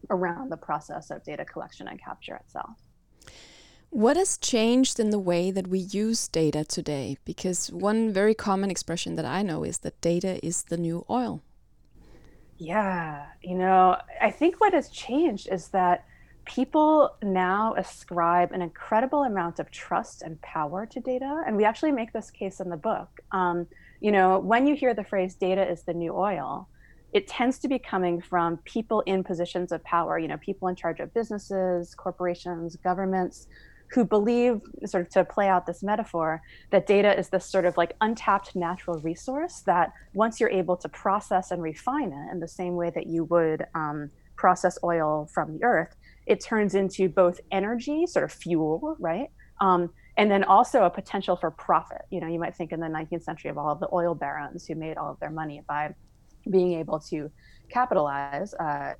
around 0.09 0.51
the 0.51 0.57
process 0.57 1.09
of 1.09 1.23
data 1.23 1.43
collection 1.45 1.87
and 1.87 2.01
capture 2.01 2.35
itself. 2.35 2.77
What 3.89 4.17
has 4.17 4.37
changed 4.37 4.99
in 4.99 5.11
the 5.11 5.19
way 5.19 5.49
that 5.49 5.67
we 5.67 5.79
use 5.79 6.27
data 6.27 6.65
today? 6.65 7.17
Because 7.23 7.71
one 7.71 8.11
very 8.11 8.33
common 8.33 8.69
expression 8.69 9.15
that 9.15 9.25
I 9.25 9.41
know 9.43 9.63
is 9.63 9.79
that 9.79 9.99
data 10.01 10.45
is 10.45 10.63
the 10.63 10.77
new 10.77 11.05
oil. 11.09 11.41
Yeah, 12.57 13.27
you 13.41 13.55
know, 13.55 13.97
I 14.21 14.31
think 14.31 14.59
what 14.59 14.73
has 14.73 14.89
changed 14.89 15.47
is 15.51 15.69
that 15.69 16.05
people 16.45 17.15
now 17.21 17.75
ascribe 17.77 18.51
an 18.51 18.61
incredible 18.61 19.23
amount 19.23 19.59
of 19.59 19.69
trust 19.69 20.21
and 20.21 20.41
power 20.41 20.85
to 20.87 20.99
data. 20.99 21.43
And 21.45 21.55
we 21.55 21.65
actually 21.65 21.91
make 21.91 22.13
this 22.13 22.31
case 22.31 22.59
in 22.59 22.69
the 22.69 22.77
book. 22.77 23.19
Um, 23.31 23.67
you 23.99 24.11
know, 24.11 24.39
when 24.39 24.67
you 24.67 24.75
hear 24.75 24.93
the 24.93 25.03
phrase 25.03 25.35
data 25.35 25.69
is 25.69 25.83
the 25.83 25.93
new 25.93 26.15
oil, 26.15 26.67
it 27.13 27.27
tends 27.27 27.57
to 27.59 27.67
be 27.67 27.79
coming 27.79 28.21
from 28.21 28.57
people 28.57 29.01
in 29.01 29.23
positions 29.23 29.71
of 29.71 29.83
power, 29.83 30.19
you 30.19 30.27
know, 30.27 30.37
people 30.37 30.67
in 30.67 30.75
charge 30.75 30.99
of 30.99 31.13
businesses, 31.13 31.95
corporations, 31.95 32.75
governments, 32.75 33.47
who 33.91 34.03
believe, 34.03 34.61
sort 34.85 35.03
of 35.05 35.09
to 35.09 35.23
play 35.23 35.47
out 35.47 35.65
this 35.65 35.81
metaphor, 35.81 36.41
that 36.71 36.85
data 36.85 37.17
is 37.17 37.29
this 37.29 37.45
sort 37.45 37.65
of 37.65 37.77
like 37.77 37.95
untapped 38.01 38.55
natural 38.55 38.99
resource 38.99 39.61
that 39.65 39.93
once 40.13 40.39
you're 40.39 40.49
able 40.49 40.75
to 40.75 40.89
process 40.89 41.51
and 41.51 41.61
refine 41.61 42.11
it 42.11 42.31
in 42.31 42.39
the 42.39 42.47
same 42.47 42.75
way 42.75 42.89
that 42.89 43.07
you 43.07 43.23
would 43.25 43.65
um, 43.75 44.09
process 44.35 44.77
oil 44.83 45.29
from 45.33 45.57
the 45.57 45.63
earth, 45.63 45.95
it 46.25 46.41
turns 46.41 46.75
into 46.75 47.07
both 47.07 47.39
energy, 47.51 48.05
sort 48.05 48.25
of 48.25 48.31
fuel, 48.31 48.97
right? 48.99 49.29
Um, 49.61 49.89
and 50.17 50.31
then 50.31 50.43
also 50.43 50.83
a 50.83 50.89
potential 50.89 51.35
for 51.35 51.51
profit. 51.51 52.01
You 52.09 52.19
know, 52.19 52.27
you 52.27 52.39
might 52.39 52.55
think 52.55 52.71
in 52.71 52.79
the 52.79 52.87
19th 52.87 53.23
century 53.23 53.51
of 53.51 53.57
all 53.57 53.71
of 53.71 53.79
the 53.79 53.87
oil 53.93 54.15
barons 54.15 54.65
who 54.65 54.75
made 54.75 54.97
all 54.97 55.11
of 55.11 55.19
their 55.19 55.29
money 55.29 55.61
by 55.67 55.93
being 56.49 56.73
able 56.73 56.99
to 56.99 57.31
capitalize, 57.69 58.53
uh, 58.55 58.93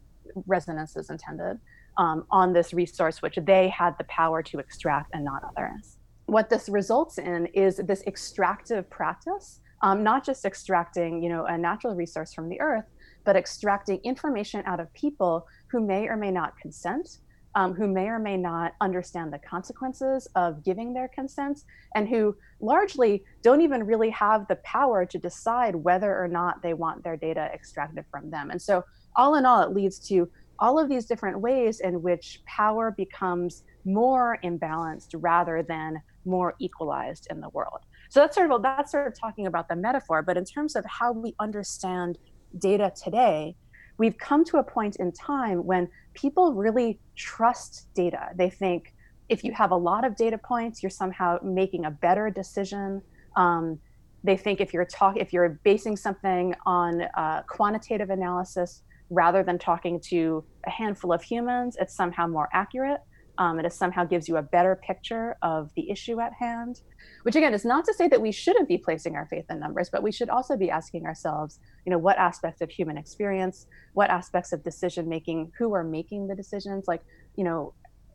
resonance 0.46 0.96
is 0.96 1.10
intended, 1.10 1.60
um, 1.98 2.26
on 2.30 2.54
this 2.54 2.74
resource 2.74 3.22
which 3.22 3.38
they 3.42 3.68
had 3.70 3.98
the 3.98 4.04
power 4.06 4.44
to 4.44 4.60
extract 4.60 5.10
and 5.14 5.26
not 5.26 5.44
others. 5.44 5.98
What 6.28 6.50
this 6.50 6.70
results 6.70 7.18
in 7.18 7.48
is 7.48 7.78
this 7.78 8.04
extractive 8.06 8.88
practice, 8.90 9.62
um, 9.82 10.04
not 10.04 10.24
just 10.24 10.46
extracting, 10.46 11.24
you 11.24 11.30
know, 11.30 11.46
a 11.46 11.58
natural 11.58 11.96
resource 11.96 12.34
from 12.34 12.50
the 12.50 12.60
earth, 12.62 12.86
but 13.24 13.36
extracting 13.36 14.00
information 14.04 14.62
out 14.66 14.80
of 14.80 14.92
people 14.94 15.48
who 15.68 15.80
may 15.80 16.08
or 16.08 16.18
may 16.18 16.32
not 16.32 16.58
consent, 16.60 17.20
um, 17.56 17.74
who 17.74 17.88
may 17.88 18.08
or 18.08 18.20
may 18.20 18.38
not 18.38 18.74
understand 18.82 19.34
the 19.34 19.40
consequences 19.40 20.28
of 20.36 20.64
giving 20.64 20.94
their 20.94 21.08
consent, 21.08 21.64
and 21.96 22.08
who 22.08 22.36
largely 22.60 23.24
don't 23.42 23.62
even 23.62 23.84
really 23.84 24.10
have 24.12 24.48
the 24.48 24.58
power 24.58 25.06
to 25.06 25.18
decide 25.18 25.76
whether 25.76 26.18
or 26.18 26.28
not 26.28 26.62
they 26.62 26.74
want 26.74 27.04
their 27.04 27.18
data 27.18 27.50
extracted 27.54 28.06
from 28.12 28.30
them. 28.30 28.52
And 28.52 28.62
so, 28.62 28.84
all 29.16 29.36
in 29.36 29.46
all, 29.46 29.62
it 29.62 29.74
leads 29.74 30.00
to 30.10 30.30
all 30.60 30.80
of 30.80 30.90
these 30.90 31.06
different 31.06 31.40
ways 31.40 31.80
in 31.80 32.02
which 32.02 32.42
power 32.46 32.92
becomes 32.92 33.64
more 33.86 34.38
imbalanced 34.44 35.16
rather 35.16 35.64
than 35.64 36.02
more 36.26 36.56
equalized 36.60 37.28
in 37.30 37.40
the 37.40 37.50
world. 37.50 37.80
So 38.10 38.20
that's 38.22 38.36
sort 38.36 38.52
of 38.52 38.62
that's 38.62 38.92
sort 38.92 39.08
of 39.08 39.20
talking 39.20 39.48
about 39.48 39.70
the 39.70 39.76
metaphor, 39.76 40.22
but 40.22 40.38
in 40.38 40.46
terms 40.46 40.76
of 40.76 40.86
how 40.86 41.12
we 41.12 41.36
understand 41.40 42.18
data 42.58 42.92
today, 43.02 43.56
we've 43.98 44.18
come 44.18 44.44
to 44.46 44.58
a 44.58 44.64
point 44.64 44.98
in 44.98 45.12
time 45.12 45.66
when 45.66 45.90
people 46.14 46.54
really 46.54 47.00
trust 47.16 47.88
data. 47.94 48.30
They 48.36 48.50
think 48.50 48.94
if 49.30 49.44
you 49.44 49.52
have 49.54 49.72
a 49.72 49.76
lot 49.76 50.06
of 50.06 50.16
data 50.16 50.38
points, 50.38 50.82
you're 50.82 50.90
somehow 50.90 51.40
making 51.44 51.86
a 51.86 51.92
better 51.92 52.30
decision. 52.30 53.02
Um, 53.36 53.80
they 54.24 54.38
think 54.38 54.62
if 54.62 54.74
you're 54.74 54.86
talk 54.86 55.18
if 55.18 55.32
you're 55.32 55.60
basing 55.64 55.96
something 55.96 56.56
on 56.66 57.02
uh, 57.16 57.44
quantitative 57.48 58.10
analysis, 58.10 58.84
rather 59.10 59.44
than 59.44 59.58
talking 59.58 60.00
to 60.00 60.44
a 60.66 60.70
handful 60.70 61.14
of 61.14 61.22
humans, 61.22 61.78
it's 61.80 61.96
somehow 61.96 62.28
more 62.28 62.50
accurate. 62.54 63.02
Um, 63.40 63.60
it 63.60 63.72
somehow 63.72 64.04
gives 64.04 64.28
you 64.28 64.38
a 64.38 64.42
better 64.42 64.76
picture 64.76 65.38
of 65.42 65.72
the 65.76 65.90
issue 65.92 66.20
at 66.20 66.34
hand, 66.34 66.82
which 67.24 67.36
again 67.36 67.54
is 67.54 67.66
not 67.66 67.86
to 67.86 67.94
say 67.94 68.08
that 68.08 68.22
we 68.22 68.32
shouldn't 68.32 68.68
be 68.68 68.78
placing 68.78 69.16
our 69.16 69.28
faith 69.28 69.46
in 69.50 69.60
numbers, 69.60 69.90
but 69.90 70.02
we 70.02 70.12
should 70.12 70.30
also 70.30 70.58
be 70.58 70.72
asking 70.72 71.06
ourselves, 71.06 71.60
you 71.86 71.92
know, 71.92 71.98
what 71.98 72.18
aspects 72.18 72.62
of 72.62 72.70
human 72.72 72.98
experience, 72.98 73.68
what 73.94 74.10
aspects 74.10 74.54
of 74.54 74.64
decision 74.64 75.08
making, 75.08 75.52
who 75.58 75.74
are 75.74 75.84
making 75.84 76.28
the 76.28 76.36
decisions, 76.36 76.86
like, 76.88 77.04
you 77.36 77.44
know, 77.44 77.74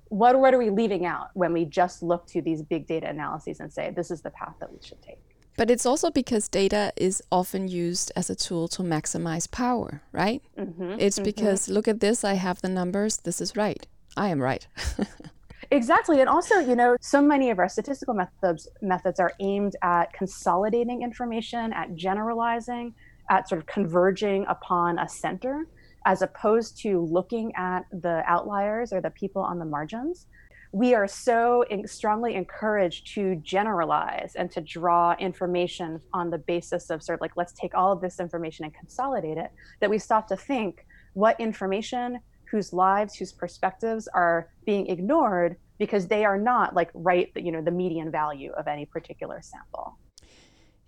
what, 0.08 0.38
what 0.38 0.52
are 0.52 0.58
we 0.58 0.70
leaving 0.70 1.06
out 1.06 1.28
when 1.34 1.52
we 1.52 1.64
just 1.64 2.02
look 2.02 2.26
to 2.26 2.42
these 2.42 2.62
big 2.62 2.86
data 2.86 3.08
analyses 3.08 3.60
and 3.60 3.72
say, 3.72 3.90
this 3.90 4.10
is 4.10 4.20
the 4.22 4.30
path 4.30 4.54
that 4.60 4.70
we 4.70 4.78
should 4.82 5.00
take? 5.02 5.18
But 5.56 5.70
it's 5.70 5.86
also 5.86 6.10
because 6.10 6.48
data 6.48 6.92
is 6.96 7.22
often 7.30 7.68
used 7.68 8.10
as 8.16 8.30
a 8.30 8.34
tool 8.34 8.68
to 8.68 8.82
maximize 8.82 9.50
power, 9.50 10.02
right? 10.10 10.42
Mm-hmm, 10.58 10.96
it's 10.98 11.16
mm-hmm. 11.16 11.24
because 11.24 11.68
look 11.68 11.88
at 11.88 12.00
this, 12.00 12.24
I 12.24 12.34
have 12.34 12.60
the 12.62 12.68
numbers, 12.68 13.18
this 13.18 13.40
is 13.40 13.54
right. 13.56 13.86
I 14.16 14.28
am 14.28 14.40
right. 14.40 14.66
exactly. 15.70 16.20
And 16.20 16.28
also, 16.28 16.58
you 16.58 16.76
know, 16.76 16.96
so 17.00 17.22
many 17.22 17.50
of 17.50 17.58
our 17.58 17.68
statistical 17.68 18.14
methods 18.14 18.68
methods 18.80 19.20
are 19.20 19.32
aimed 19.40 19.76
at 19.82 20.12
consolidating 20.12 21.02
information, 21.02 21.72
at 21.72 21.94
generalizing, 21.94 22.94
at 23.30 23.48
sort 23.48 23.60
of 23.60 23.66
converging 23.66 24.44
upon 24.48 24.98
a 24.98 25.08
center, 25.08 25.66
as 26.06 26.22
opposed 26.22 26.78
to 26.82 27.00
looking 27.00 27.54
at 27.56 27.84
the 27.90 28.22
outliers 28.26 28.92
or 28.92 29.00
the 29.00 29.10
people 29.10 29.42
on 29.42 29.58
the 29.58 29.64
margins 29.64 30.26
we 30.72 30.94
are 30.94 31.06
so 31.06 31.64
strongly 31.84 32.34
encouraged 32.34 33.06
to 33.14 33.36
generalize 33.36 34.34
and 34.36 34.50
to 34.50 34.60
draw 34.62 35.14
information 35.18 36.00
on 36.14 36.30
the 36.30 36.38
basis 36.38 36.88
of 36.88 37.02
sort 37.02 37.18
of 37.18 37.20
like 37.20 37.36
let's 37.36 37.52
take 37.52 37.74
all 37.74 37.92
of 37.92 38.00
this 38.00 38.18
information 38.18 38.64
and 38.64 38.74
consolidate 38.74 39.36
it 39.36 39.50
that 39.80 39.90
we 39.90 39.98
stop 39.98 40.26
to 40.26 40.36
think 40.36 40.86
what 41.12 41.38
information 41.38 42.18
whose 42.52 42.72
lives 42.72 43.16
whose 43.16 43.32
perspectives 43.32 44.06
are 44.14 44.50
being 44.66 44.86
ignored 44.86 45.56
because 45.78 46.06
they 46.06 46.24
are 46.24 46.38
not 46.38 46.74
like 46.74 46.90
right 46.94 47.32
you 47.34 47.50
know 47.50 47.62
the 47.62 47.70
median 47.70 48.10
value 48.10 48.52
of 48.52 48.68
any 48.68 48.86
particular 48.86 49.40
sample. 49.42 49.98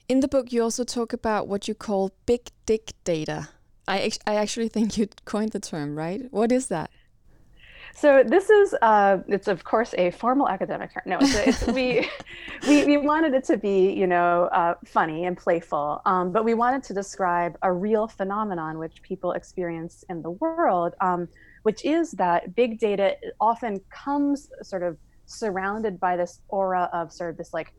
In 0.07 0.21
the 0.21 0.29
book 0.29 0.53
you 0.53 0.63
also 0.63 0.85
talk 0.85 1.13
about 1.13 1.49
what 1.49 1.67
you 1.67 1.75
call 1.75 2.13
big 2.27 2.51
dick 2.67 2.93
data. 3.03 3.49
I, 3.89 4.13
I 4.27 4.37
actually 4.37 4.69
think 4.69 4.97
you 4.97 5.09
coined 5.25 5.53
the 5.53 5.61
term 5.61 5.97
right? 5.97 6.23
What 6.31 6.53
is 6.53 6.69
that 6.69 6.91
so 7.95 8.23
this 8.27 8.51
is, 8.51 8.75
uh, 8.83 9.19
it's 9.29 9.49
of 9.49 9.65
course 9.65 9.95
a 9.97 10.11
formal 10.11 10.49
academic 10.49 10.93
term. 10.93 11.03
No, 11.07 11.19
it's, 11.21 11.63
it's 11.63 11.67
we, 11.69 12.09
we, 12.69 12.85
we 12.85 12.97
wanted 12.97 13.35
it 13.35 13.45
to 13.45 13.57
be, 13.57 13.93
you 13.93 14.07
know, 14.07 14.45
uh, 14.53 14.75
funny 14.85 15.27
and 15.27 15.37
playful, 15.37 16.03
um, 16.05 16.33
but 16.33 16.45
we 16.45 16.55
wanted 16.55 16.83
to 16.85 16.95
describe 16.95 17.57
a 17.63 17.73
real 17.73 18.09
phenomenon 18.09 18.79
which 18.79 19.01
people 19.03 19.33
experience 19.33 20.05
in 20.09 20.23
the 20.23 20.31
world, 20.31 20.95
um, 21.01 21.29
which 21.63 21.85
is 21.85 22.13
that 22.13 22.55
big 22.55 22.79
data 22.79 23.17
often 23.41 23.81
comes 23.91 24.51
sort 24.63 24.83
of 24.83 24.99
surrounded 25.27 25.99
by 25.99 26.17
this 26.17 26.41
aura 26.49 26.91
of 26.93 27.13
sort 27.13 27.31
of 27.31 27.37
this 27.37 27.55
like 27.55 27.73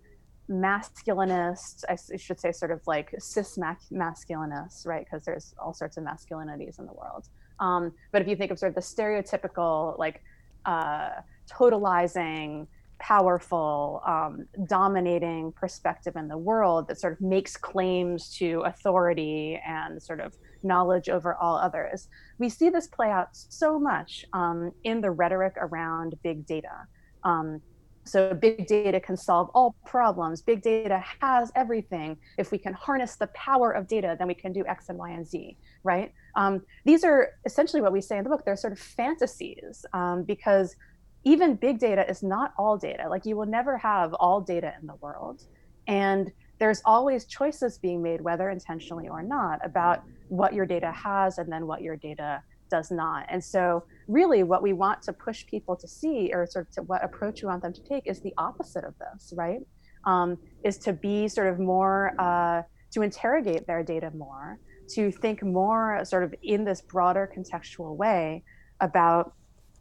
masculinist, 0.50 1.84
I 1.90 1.98
should 2.18 2.40
say 2.40 2.52
sort 2.52 2.72
of 2.72 2.82
like 2.86 3.14
cis 3.20 3.58
masculinist, 3.58 4.86
right? 4.86 5.06
Because 5.06 5.26
there's 5.26 5.54
all 5.60 5.74
sorts 5.74 5.98
of 5.98 6.04
masculinities 6.04 6.80
in 6.80 6.86
the 6.86 6.94
world. 6.94 7.28
Um, 7.60 7.94
but 8.12 8.22
if 8.22 8.28
you 8.28 8.36
think 8.36 8.52
of 8.52 8.60
sort 8.60 8.70
of 8.70 8.76
the 8.76 8.82
stereotypical, 8.82 9.98
like 9.98 10.22
uh, 10.66 11.10
totalizing, 11.50 12.68
powerful, 13.00 14.02
um, 14.06 14.48
dominating 14.68 15.52
perspective 15.52 16.16
in 16.16 16.28
the 16.28 16.38
world 16.38 16.88
that 16.88 17.00
sort 17.00 17.14
of 17.14 17.22
makes 17.22 17.58
claims 17.58 18.30
to 18.38 18.62
authority 18.62 19.62
and 19.66 20.02
sort 20.02 20.20
of 20.20 20.36
knowledge 20.64 21.10
over 21.10 21.36
all 21.36 21.56
others. 21.56 22.08
We 22.40 22.50
see 22.50 22.70
this 22.70 22.88
play 22.88 23.10
out 23.10 23.30
so 23.32 23.80
much 23.80 24.26
um, 24.34 24.72
in 24.84 25.02
the 25.02 25.12
rhetoric 25.12 25.54
around 25.58 26.16
big 26.24 26.46
data. 26.46 26.88
Um, 27.24 27.62
so 28.06 28.34
big 28.34 28.68
data 28.68 29.00
can 29.00 29.18
solve 29.18 29.50
all 29.54 29.76
problems. 29.86 30.42
Big 30.42 30.62
data 30.62 31.04
has 31.22 31.52
everything. 31.56 32.18
If 32.38 32.52
we 32.52 32.58
can 32.58 32.74
harness 32.74 33.16
the 33.16 33.28
power 33.28 33.72
of 33.72 33.88
data, 33.88 34.16
then 34.18 34.28
we 34.28 34.36
can 34.36 34.54
do 34.54 34.64
X 34.68 34.90
and 34.90 34.98
Y 34.98 35.10
and 35.10 35.28
Z, 35.28 35.58
right? 35.84 36.14
Um, 36.36 36.62
these 36.86 37.04
are 37.04 37.30
essentially 37.46 37.82
what 37.82 37.92
we 37.92 38.02
say 38.02 38.18
in 38.18 38.24
the 38.24 38.30
book. 38.30 38.46
They're 38.46 38.56
sort 38.56 38.74
of 38.74 38.80
fantasies 38.80 39.86
um, 39.94 40.24
because 40.24 40.76
even 41.24 41.56
big 41.56 41.80
data 41.80 42.08
is 42.08 42.22
not 42.22 42.54
all 42.58 42.78
data. 42.78 43.10
Like 43.10 43.26
you 43.26 43.36
will 43.36 43.48
never 43.48 43.78
have 43.78 44.14
all 44.14 44.40
data 44.40 44.74
in 44.80 44.86
the 44.86 44.96
world. 44.96 45.44
And 45.88 46.32
there's 46.60 46.82
always 46.86 47.26
choices 47.26 47.80
being 47.80 48.02
made, 48.02 48.22
whether 48.22 48.50
intentionally 48.50 49.10
or 49.10 49.24
not, 49.24 49.66
about 49.66 50.04
what 50.30 50.54
your 50.54 50.66
data 50.66 50.92
has 50.92 51.38
and 51.40 51.52
then 51.52 51.68
what 51.68 51.82
your 51.82 51.96
data 51.96 52.42
does 52.70 52.92
not. 52.92 53.26
And 53.30 53.44
so, 53.44 53.84
really, 54.08 54.44
what 54.44 54.62
we 54.62 54.74
want 54.74 55.02
to 55.04 55.14
push 55.14 55.46
people 55.46 55.76
to 55.76 55.88
see, 55.88 56.32
or 56.34 56.46
sort 56.46 56.68
of 56.68 56.74
to 56.76 56.82
what 56.84 57.04
approach 57.04 57.42
we 57.42 57.48
want 57.48 57.62
them 57.62 57.74
to 57.74 57.84
take, 57.84 58.08
is 58.08 58.22
the 58.22 58.34
opposite 58.38 58.84
of 58.84 58.94
this, 59.00 59.34
right? 59.36 59.62
Um, 60.06 60.38
is 60.64 60.78
to 60.80 60.94
be 60.94 61.28
sort 61.28 61.48
of 61.48 61.60
more, 61.60 62.14
uh, 62.20 62.62
to 62.92 63.02
interrogate 63.02 63.66
their 63.66 63.84
data 63.84 64.12
more, 64.16 64.60
to 64.90 65.12
think 65.12 65.44
more 65.44 66.02
sort 66.06 66.24
of 66.24 66.34
in 66.44 66.64
this 66.64 66.82
broader 66.82 67.30
contextual 67.36 67.96
way 67.96 68.44
about 68.82 69.34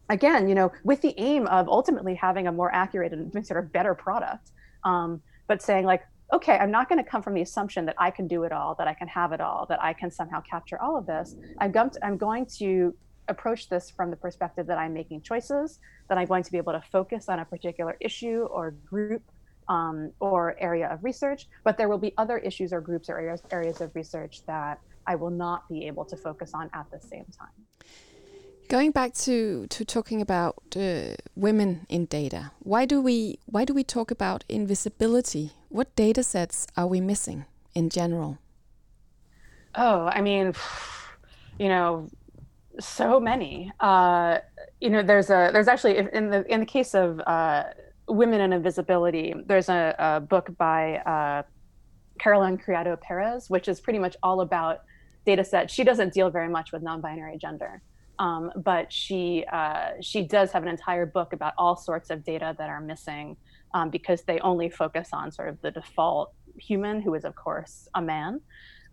again 0.08 0.48
you 0.48 0.54
know 0.54 0.70
with 0.84 1.00
the 1.00 1.14
aim 1.18 1.46
of 1.46 1.68
ultimately 1.68 2.14
having 2.14 2.46
a 2.46 2.52
more 2.52 2.72
accurate 2.74 3.12
and 3.12 3.46
sort 3.46 3.62
of 3.62 3.72
better 3.72 3.94
product 3.94 4.50
um, 4.84 5.20
but 5.48 5.62
saying 5.62 5.84
like 5.84 6.02
okay 6.32 6.56
i'm 6.58 6.70
not 6.70 6.88
going 6.88 7.02
to 7.02 7.08
come 7.08 7.22
from 7.22 7.34
the 7.34 7.42
assumption 7.42 7.84
that 7.84 7.94
i 7.98 8.10
can 8.10 8.26
do 8.26 8.44
it 8.44 8.52
all 8.52 8.74
that 8.74 8.88
i 8.88 8.94
can 8.94 9.08
have 9.08 9.32
it 9.32 9.40
all 9.40 9.66
that 9.68 9.82
i 9.82 9.92
can 9.92 10.10
somehow 10.10 10.40
capture 10.40 10.80
all 10.80 10.96
of 10.96 11.06
this 11.06 11.36
i'm 11.58 11.70
going 11.70 11.90
to, 11.90 12.04
I'm 12.04 12.16
going 12.16 12.46
to 12.58 12.94
approach 13.28 13.68
this 13.68 13.90
from 13.90 14.10
the 14.10 14.16
perspective 14.16 14.66
that 14.66 14.78
i'm 14.78 14.92
making 14.92 15.22
choices 15.22 15.80
that 16.08 16.18
i'm 16.18 16.26
going 16.26 16.42
to 16.42 16.52
be 16.52 16.58
able 16.58 16.72
to 16.72 16.82
focus 16.92 17.28
on 17.28 17.38
a 17.40 17.44
particular 17.44 17.96
issue 18.00 18.46
or 18.50 18.72
group 18.86 19.22
um, 19.68 20.12
or 20.20 20.56
area 20.58 20.88
of 20.88 21.02
research 21.02 21.46
but 21.62 21.78
there 21.78 21.88
will 21.88 21.98
be 21.98 22.12
other 22.18 22.38
issues 22.38 22.72
or 22.72 22.80
groups 22.80 23.08
or 23.08 23.18
areas, 23.18 23.42
areas 23.50 23.80
of 23.80 23.94
research 23.94 24.42
that 24.46 24.78
I 25.06 25.14
will 25.16 25.30
not 25.30 25.68
be 25.68 25.86
able 25.86 26.04
to 26.06 26.16
focus 26.16 26.52
on 26.54 26.70
at 26.72 26.90
the 26.90 27.00
same 27.00 27.26
time. 27.38 27.84
Going 28.68 28.92
back 28.92 29.12
to, 29.14 29.66
to 29.66 29.84
talking 29.84 30.22
about 30.22 30.56
uh, 30.74 31.14
women 31.36 31.86
in 31.88 32.06
data, 32.06 32.52
why 32.60 32.86
do 32.86 33.00
we 33.00 33.38
why 33.44 33.64
do 33.66 33.74
we 33.74 33.84
talk 33.84 34.10
about 34.10 34.42
invisibility? 34.48 35.52
What 35.74 35.96
data 35.96 36.22
sets 36.22 36.68
are 36.76 36.86
we 36.86 37.00
missing 37.00 37.46
in 37.74 37.88
general? 37.90 38.38
Oh, 39.74 40.06
I 40.06 40.20
mean, 40.20 40.54
you 41.58 41.66
know, 41.66 42.08
so 42.78 43.18
many. 43.18 43.72
Uh, 43.80 44.38
you 44.80 44.88
know, 44.88 45.02
there's 45.02 45.30
a 45.30 45.50
there's 45.52 45.66
actually 45.66 45.98
in 45.98 46.30
the 46.30 46.44
in 46.46 46.60
the 46.60 46.66
case 46.66 46.94
of 46.94 47.18
uh, 47.26 47.64
women 48.06 48.40
and 48.40 48.54
invisibility, 48.54 49.34
there's 49.46 49.68
a, 49.68 49.96
a 49.98 50.20
book 50.20 50.56
by 50.58 50.98
uh, 50.98 51.42
Caroline 52.20 52.56
Criado 52.56 52.94
Perez, 52.94 53.50
which 53.50 53.66
is 53.66 53.80
pretty 53.80 53.98
much 53.98 54.16
all 54.22 54.42
about 54.42 54.82
data 55.26 55.42
sets. 55.42 55.74
She 55.74 55.82
doesn't 55.82 56.14
deal 56.14 56.30
very 56.30 56.48
much 56.48 56.70
with 56.70 56.84
non-binary 56.84 57.38
gender, 57.38 57.82
um, 58.20 58.52
but 58.54 58.92
she 58.92 59.44
uh, 59.50 59.94
she 60.00 60.22
does 60.22 60.52
have 60.52 60.62
an 60.62 60.68
entire 60.68 61.04
book 61.04 61.32
about 61.32 61.52
all 61.58 61.74
sorts 61.74 62.10
of 62.10 62.22
data 62.22 62.54
that 62.58 62.70
are 62.70 62.80
missing 62.80 63.36
um, 63.74 63.90
because 63.90 64.22
they 64.22 64.38
only 64.40 64.70
focus 64.70 65.10
on 65.12 65.30
sort 65.30 65.48
of 65.48 65.60
the 65.60 65.70
default 65.70 66.32
human, 66.58 67.02
who 67.02 67.14
is 67.14 67.24
of 67.24 67.34
course 67.34 67.88
a 67.94 68.00
man. 68.00 68.40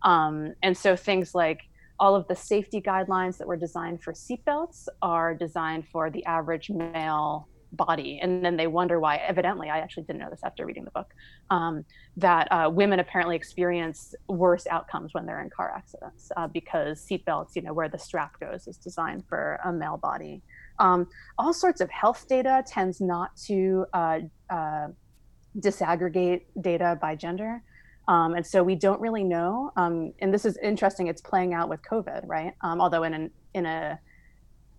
Um, 0.03 0.53
and 0.63 0.75
so 0.75 0.95
things 0.95 1.33
like 1.33 1.61
all 1.99 2.15
of 2.15 2.27
the 2.27 2.35
safety 2.35 2.81
guidelines 2.81 3.37
that 3.37 3.47
were 3.47 3.55
designed 3.55 4.01
for 4.03 4.11
seatbelts 4.11 4.87
are 5.03 5.35
designed 5.35 5.87
for 5.87 6.09
the 6.09 6.25
average 6.25 6.69
male 6.71 7.47
body 7.73 8.19
and 8.21 8.43
then 8.43 8.57
they 8.57 8.67
wonder 8.67 8.99
why 8.99 9.15
evidently 9.17 9.69
i 9.69 9.79
actually 9.79 10.03
didn't 10.03 10.19
know 10.19 10.29
this 10.29 10.41
after 10.43 10.65
reading 10.65 10.83
the 10.83 10.91
book 10.91 11.13
um, 11.49 11.85
that 12.17 12.51
uh, 12.51 12.69
women 12.69 12.99
apparently 12.99 13.35
experience 13.35 14.13
worse 14.27 14.67
outcomes 14.67 15.13
when 15.13 15.25
they're 15.25 15.41
in 15.41 15.49
car 15.49 15.73
accidents 15.75 16.31
uh, 16.35 16.47
because 16.47 17.05
seatbelts 17.05 17.55
you 17.55 17.61
know 17.61 17.73
where 17.73 17.87
the 17.87 17.97
strap 17.97 18.37
goes 18.39 18.67
is 18.67 18.77
designed 18.77 19.23
for 19.27 19.59
a 19.63 19.71
male 19.71 19.97
body 19.97 20.41
um, 20.79 21.07
all 21.37 21.53
sorts 21.53 21.79
of 21.79 21.89
health 21.89 22.25
data 22.27 22.63
tends 22.67 22.99
not 22.99 23.35
to 23.37 23.85
uh, 23.93 24.19
uh 24.51 24.87
disaggregate 25.59 26.43
data 26.61 26.97
by 27.01 27.15
gender 27.15 27.61
um, 28.07 28.33
and 28.33 28.45
so 28.45 28.63
we 28.63 28.75
don't 28.75 28.99
really 28.99 29.23
know. 29.23 29.71
Um, 29.75 30.13
and 30.19 30.33
this 30.33 30.45
is 30.45 30.57
interesting. 30.57 31.07
It's 31.07 31.21
playing 31.21 31.53
out 31.53 31.69
with 31.69 31.81
COVID, 31.83 32.23
right? 32.25 32.53
Um, 32.61 32.81
although 32.81 33.03
in 33.03 33.13
an 33.13 33.31
in 33.53 33.65
a 33.65 33.99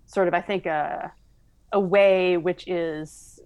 sort 0.06 0.28
of 0.28 0.34
I 0.34 0.40
think 0.40 0.66
a 0.66 1.12
a 1.72 1.80
way 1.80 2.36
which 2.36 2.68
is 2.68 3.40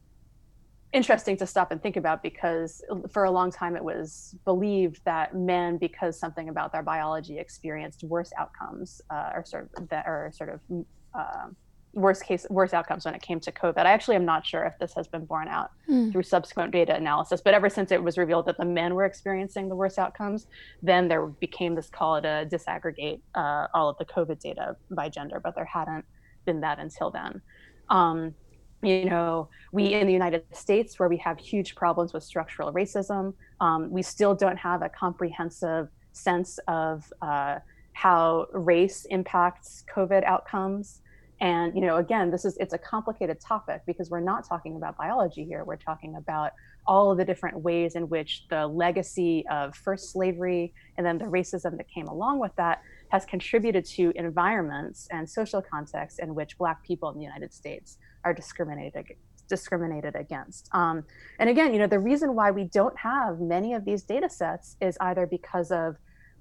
interesting 0.93 1.37
to 1.37 1.47
stop 1.47 1.71
and 1.73 1.83
think 1.83 1.97
about 1.97 2.23
because 2.23 2.83
for 3.11 3.25
a 3.25 3.31
long 3.31 3.53
time 3.53 3.77
it 3.77 3.85
was 3.85 4.35
believed 4.45 5.01
that 5.05 5.37
men, 5.37 5.77
because 5.77 6.19
something 6.19 6.49
about 6.49 6.73
their 6.73 6.83
biology 6.83 7.39
experienced 7.39 8.03
worse 8.03 8.33
outcomes, 8.39 9.03
uh, 9.11 9.31
or 9.35 9.45
sort 9.45 9.71
of 9.77 9.89
that 9.91 10.07
are 10.07 10.33
sort 10.35 10.51
of 10.51 10.85
uh, 11.15 11.47
worst 11.97 12.25
case 12.25 12.47
worst 12.51 12.75
outcomes 12.75 13.07
when 13.07 13.15
it 13.15 13.23
came 13.23 13.41
to 13.41 13.51
covid. 13.51 13.87
I 13.87 13.93
actually 13.93 14.17
am 14.17 14.27
not 14.27 14.45
sure 14.45 14.65
if 14.65 14.79
this 14.79 14.93
has 14.95 15.09
been 15.09 15.25
borne 15.25 15.49
out 15.49 15.71
mm. 15.89 16.13
through 16.13 16.23
subsequent 16.23 16.71
data 16.71 16.95
analysis 16.95 17.41
but 17.41 17.55
ever 17.55 17.71
since 17.71 17.91
it 17.91 18.03
was 18.03 18.19
revealed 18.19 18.47
that 18.47 18.59
the 18.59 18.67
men 18.67 18.95
were 18.95 19.07
experiencing 19.07 19.69
the 19.69 19.75
worst 19.75 19.99
outcomes 19.99 20.47
then 20.83 21.09
there 21.09 21.27
became 21.27 21.75
this 21.75 21.89
call 21.89 22.21
to 22.21 22.47
disaggregate 22.51 23.21
uh, 23.35 23.67
all 23.73 23.89
of 23.89 23.97
the 23.97 24.05
covid 24.05 24.39
data 24.39 24.77
by 24.91 25.09
gender 25.09 25.41
but 25.43 25.55
there 25.55 25.65
hadn't 25.65 26.05
been 26.45 26.61
that 26.61 26.79
until 26.79 27.11
then. 27.11 27.41
Um, 27.89 28.35
you 28.83 29.07
know 29.07 29.49
we 29.73 29.95
in 29.95 30.07
the 30.07 30.13
united 30.13 30.45
states 30.53 30.99
where 30.99 31.09
we 31.09 31.17
have 31.17 31.39
huge 31.39 31.75
problems 31.75 32.13
with 32.13 32.23
structural 32.23 32.71
racism 32.75 33.33
um, 33.61 33.91
we 33.91 34.03
still 34.03 34.35
don't 34.35 34.59
have 34.59 34.83
a 34.83 34.89
comprehensive 34.91 35.89
sense 36.13 36.59
of 36.69 37.11
uh, 37.23 37.57
how 37.95 38.47
race 38.53 39.07
impacts 39.07 39.83
covid 39.93 40.23
outcomes 40.25 41.01
and 41.41 41.75
you 41.75 41.83
know 41.83 41.97
again 41.97 42.31
this 42.31 42.45
is 42.45 42.57
it's 42.59 42.73
a 42.73 42.79
complicated 42.79 43.39
topic 43.41 43.83
because 43.87 44.09
we're 44.11 44.21
not 44.21 44.47
talking 44.49 44.77
about 44.77 44.97
biology 44.97 45.45
here. 45.45 45.65
We're 45.65 45.77
talking 45.77 46.17
about 46.17 46.53
all 46.87 47.11
of 47.11 47.19
the 47.19 47.25
different 47.25 47.61
ways 47.61 47.97
in 47.97 48.09
which 48.09 48.47
the 48.49 48.67
legacy 48.67 49.45
of 49.51 49.75
first 49.75 50.13
slavery 50.13 50.73
and 50.97 51.07
then 51.07 51.19
the 51.19 51.25
racism 51.25 51.77
that 51.77 51.89
came 51.89 52.07
along 52.07 52.39
with 52.39 52.55
that 52.57 52.81
has 53.11 53.25
contributed 53.25 53.85
to 53.85 54.13
environments 54.15 55.09
and 55.11 55.29
social 55.29 55.61
contexts 55.61 56.19
in 56.21 56.35
which 56.35 56.57
black 56.59 56.83
people 56.85 57.11
in 57.11 57.19
the 57.19 57.25
united 57.25 57.53
states 57.53 57.99
are 58.25 58.33
discriminated 58.33 59.05
discriminated 59.49 60.17
against. 60.17 60.69
Um, 60.73 61.05
and 61.39 61.49
again 61.51 61.73
you 61.73 61.79
know 61.79 61.87
the 61.87 61.99
reason 61.99 62.35
why 62.35 62.51
we 62.51 62.65
don't 62.65 62.99
have 62.99 63.41
many 63.41 63.75
of 63.75 63.85
these 63.85 64.03
data 64.03 64.29
sets 64.29 64.77
is 64.81 64.97
either 65.01 65.27
because 65.27 65.71
of 65.71 65.97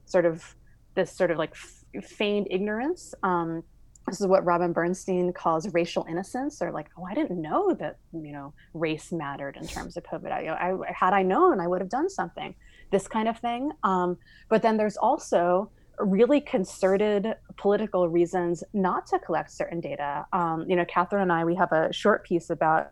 sort 0.05 0.25
of 0.25 0.55
this 0.95 1.11
sort 1.11 1.31
of 1.31 1.37
like 1.37 1.51
f- 1.51 2.03
feigned 2.03 2.47
ignorance 2.49 3.13
um, 3.23 3.63
this 4.07 4.21
is 4.21 4.27
what 4.27 4.45
Robin 4.45 4.71
Bernstein 4.71 5.33
calls 5.33 5.73
racial 5.73 6.05
innocence, 6.09 6.61
or 6.61 6.71
like, 6.71 6.89
oh, 6.97 7.05
I 7.09 7.13
didn't 7.13 7.41
know 7.41 7.73
that 7.73 7.97
you 8.13 8.31
know 8.31 8.53
race 8.73 9.11
mattered 9.11 9.57
in 9.57 9.67
terms 9.67 9.97
of 9.97 10.03
COVID. 10.03 10.31
I, 10.31 10.49
I 10.49 10.91
had 10.93 11.13
I 11.13 11.23
known, 11.23 11.59
I 11.59 11.67
would 11.67 11.81
have 11.81 11.89
done 11.89 12.09
something. 12.09 12.53
This 12.91 13.07
kind 13.07 13.27
of 13.27 13.39
thing. 13.39 13.71
Um, 13.83 14.17
but 14.47 14.61
then 14.61 14.77
there's 14.77 14.97
also 14.97 15.71
really 15.97 16.41
concerted 16.41 17.35
political 17.57 18.09
reasons 18.09 18.63
not 18.73 19.07
to 19.07 19.19
collect 19.19 19.51
certain 19.51 19.79
data. 19.79 20.25
Um, 20.33 20.65
you 20.67 20.75
know, 20.75 20.85
Catherine 20.85 21.23
and 21.23 21.31
I, 21.31 21.45
we 21.45 21.55
have 21.55 21.71
a 21.71 21.91
short 21.91 22.23
piece 22.23 22.49
about 22.49 22.89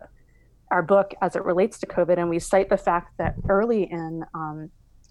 our 0.70 0.82
book 0.82 1.14
as 1.22 1.36
it 1.36 1.44
relates 1.44 1.78
to 1.80 1.86
COVID, 1.86 2.18
and 2.18 2.28
we 2.28 2.38
cite 2.38 2.68
the 2.68 2.76
fact 2.76 3.16
that 3.18 3.34
early 3.48 3.84
in 3.84 4.24
um, 4.34 4.70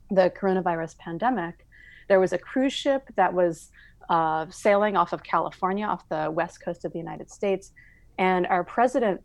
the 0.09 0.31
coronavirus 0.37 0.97
pandemic, 0.97 1.65
there 2.09 2.19
was 2.19 2.33
a 2.33 2.37
cruise 2.37 2.73
ship 2.73 3.07
that 3.15 3.33
was 3.33 3.71
uh, 4.09 4.45
sailing 4.49 4.95
off 4.95 5.13
of 5.13 5.23
California, 5.23 5.85
off 5.85 6.07
the 6.09 6.29
west 6.31 6.63
coast 6.63 6.85
of 6.85 6.93
the 6.93 6.99
United 6.99 7.29
States. 7.29 7.71
And 8.17 8.45
our 8.47 8.63
president 8.63 9.21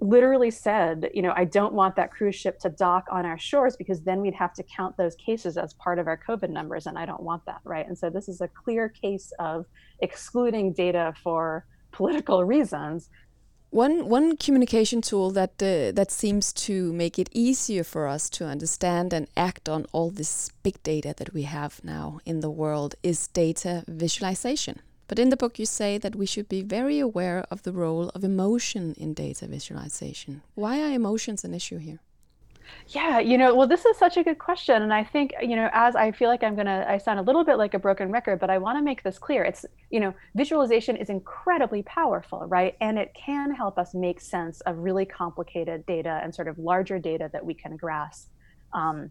literally 0.00 0.50
said, 0.50 1.10
you 1.14 1.22
know, 1.22 1.32
I 1.34 1.44
don't 1.44 1.72
want 1.72 1.96
that 1.96 2.12
cruise 2.12 2.34
ship 2.34 2.58
to 2.60 2.68
dock 2.68 3.06
on 3.10 3.24
our 3.24 3.38
shores 3.38 3.76
because 3.76 4.02
then 4.02 4.20
we'd 4.20 4.34
have 4.34 4.52
to 4.54 4.62
count 4.62 4.96
those 4.96 5.14
cases 5.14 5.56
as 5.56 5.72
part 5.74 5.98
of 5.98 6.06
our 6.06 6.20
COVID 6.28 6.50
numbers. 6.50 6.86
And 6.86 6.98
I 6.98 7.06
don't 7.06 7.22
want 7.22 7.46
that, 7.46 7.60
right? 7.64 7.86
And 7.86 7.96
so 7.96 8.10
this 8.10 8.28
is 8.28 8.40
a 8.40 8.48
clear 8.48 8.90
case 8.90 9.32
of 9.38 9.64
excluding 10.00 10.74
data 10.74 11.14
for 11.22 11.64
political 11.92 12.44
reasons 12.54 13.08
one 13.76 14.08
one 14.08 14.38
communication 14.38 15.02
tool 15.02 15.30
that 15.30 15.62
uh, 15.62 15.92
that 15.92 16.10
seems 16.10 16.50
to 16.50 16.94
make 16.94 17.18
it 17.18 17.28
easier 17.32 17.84
for 17.84 18.08
us 18.08 18.30
to 18.30 18.46
understand 18.46 19.12
and 19.12 19.28
act 19.36 19.68
on 19.68 19.84
all 19.92 20.10
this 20.10 20.50
big 20.62 20.82
data 20.82 21.14
that 21.18 21.34
we 21.34 21.42
have 21.42 21.84
now 21.84 22.18
in 22.24 22.40
the 22.40 22.48
world 22.48 22.94
is 23.02 23.28
data 23.28 23.84
visualization. 23.86 24.80
But 25.08 25.18
in 25.18 25.28
the 25.28 25.36
book 25.36 25.58
you 25.58 25.66
say 25.66 25.98
that 25.98 26.16
we 26.16 26.24
should 26.24 26.48
be 26.48 26.62
very 26.62 26.98
aware 26.98 27.44
of 27.50 27.62
the 27.64 27.72
role 27.72 28.08
of 28.14 28.24
emotion 28.24 28.94
in 28.96 29.12
data 29.12 29.46
visualization. 29.46 30.40
Why 30.54 30.80
are 30.80 30.94
emotions 30.94 31.44
an 31.44 31.52
issue 31.52 31.78
here? 31.78 32.00
Yeah, 32.88 33.18
you 33.18 33.36
know, 33.36 33.54
well, 33.54 33.66
this 33.66 33.84
is 33.84 33.96
such 33.96 34.16
a 34.16 34.22
good 34.22 34.38
question. 34.38 34.82
And 34.82 34.92
I 34.92 35.02
think, 35.02 35.34
you 35.40 35.56
know, 35.56 35.68
as 35.72 35.96
I 35.96 36.12
feel 36.12 36.28
like 36.28 36.44
I'm 36.44 36.54
going 36.54 36.66
to, 36.66 36.88
I 36.88 36.98
sound 36.98 37.18
a 37.18 37.22
little 37.22 37.44
bit 37.44 37.56
like 37.56 37.74
a 37.74 37.78
broken 37.78 38.10
record, 38.10 38.38
but 38.38 38.48
I 38.48 38.58
want 38.58 38.78
to 38.78 38.82
make 38.82 39.02
this 39.02 39.18
clear. 39.18 39.44
It's, 39.44 39.64
you 39.90 40.00
know, 40.00 40.14
visualization 40.34 40.96
is 40.96 41.10
incredibly 41.10 41.82
powerful, 41.82 42.40
right? 42.46 42.76
And 42.80 42.98
it 42.98 43.12
can 43.14 43.52
help 43.54 43.78
us 43.78 43.94
make 43.94 44.20
sense 44.20 44.60
of 44.62 44.78
really 44.78 45.04
complicated 45.04 45.84
data 45.86 46.20
and 46.22 46.34
sort 46.34 46.48
of 46.48 46.58
larger 46.58 46.98
data 46.98 47.28
that 47.32 47.44
we 47.44 47.54
can 47.54 47.76
grasp 47.76 48.28
um, 48.72 49.10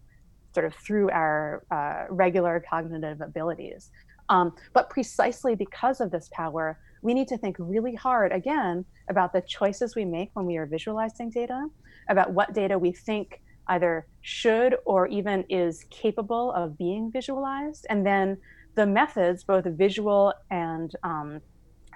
sort 0.54 0.66
of 0.66 0.74
through 0.74 1.10
our 1.10 1.64
uh, 1.70 2.06
regular 2.08 2.64
cognitive 2.68 3.20
abilities. 3.20 3.90
Um, 4.28 4.54
but 4.72 4.90
precisely 4.90 5.54
because 5.54 6.00
of 6.00 6.10
this 6.10 6.28
power, 6.32 6.78
we 7.02 7.14
need 7.14 7.28
to 7.28 7.38
think 7.38 7.56
really 7.58 7.94
hard 7.94 8.32
again 8.32 8.84
about 9.08 9.32
the 9.32 9.42
choices 9.42 9.94
we 9.94 10.04
make 10.04 10.30
when 10.32 10.46
we 10.46 10.56
are 10.56 10.66
visualizing 10.66 11.30
data, 11.30 11.68
about 12.08 12.32
what 12.32 12.54
data 12.54 12.78
we 12.78 12.92
think 12.92 13.40
either 13.68 14.06
should 14.20 14.76
or 14.84 15.06
even 15.08 15.44
is 15.48 15.84
capable 15.90 16.52
of 16.52 16.78
being 16.78 17.10
visualized. 17.10 17.86
And 17.88 18.06
then 18.06 18.38
the 18.74 18.86
methods, 18.86 19.44
both 19.44 19.64
visual 19.64 20.32
and 20.50 20.94
um, 21.02 21.40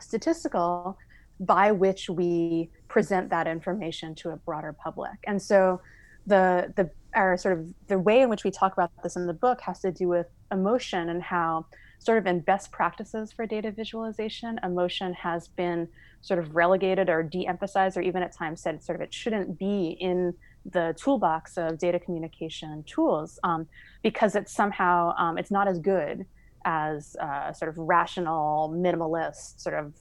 statistical, 0.00 0.96
by 1.40 1.72
which 1.72 2.10
we 2.10 2.70
present 2.88 3.30
that 3.30 3.46
information 3.46 4.14
to 4.14 4.30
a 4.30 4.36
broader 4.36 4.72
public. 4.72 5.18
And 5.26 5.40
so 5.40 5.80
the 6.26 6.72
the 6.76 6.90
our 7.14 7.36
sort 7.36 7.58
of 7.58 7.66
the 7.88 7.98
way 7.98 8.20
in 8.20 8.28
which 8.28 8.44
we 8.44 8.50
talk 8.50 8.72
about 8.72 8.90
this 9.02 9.16
in 9.16 9.26
the 9.26 9.32
book 9.32 9.60
has 9.62 9.80
to 9.80 9.90
do 9.90 10.06
with 10.08 10.26
emotion 10.52 11.08
and 11.08 11.22
how 11.22 11.66
sort 11.98 12.18
of 12.18 12.26
in 12.26 12.40
best 12.40 12.72
practices 12.72 13.32
for 13.32 13.46
data 13.46 13.70
visualization, 13.70 14.58
emotion 14.62 15.12
has 15.14 15.48
been 15.48 15.88
sort 16.22 16.38
of 16.38 16.54
relegated 16.54 17.08
or 17.08 17.22
de-emphasized 17.22 17.96
or 17.96 18.00
even 18.00 18.22
at 18.22 18.34
times 18.36 18.62
said 18.62 18.82
sort 18.82 18.96
of 18.96 19.02
it 19.02 19.12
shouldn't 19.12 19.58
be 19.58 19.96
in 20.00 20.34
the 20.64 20.94
toolbox 20.98 21.56
of 21.56 21.78
data 21.78 21.98
communication 21.98 22.82
tools 22.84 23.38
um, 23.42 23.66
because 24.02 24.34
it's 24.34 24.52
somehow 24.52 25.14
um, 25.16 25.38
it's 25.38 25.50
not 25.50 25.68
as 25.68 25.78
good 25.78 26.26
as 26.64 27.16
uh, 27.20 27.52
sort 27.52 27.70
of 27.70 27.78
rational 27.78 28.74
minimalist 28.76 29.60
sort 29.60 29.74
of 29.74 29.94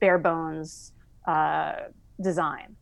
bare 0.00 0.18
bones 0.18 0.92
uh, 1.26 1.74
design. 2.20 2.76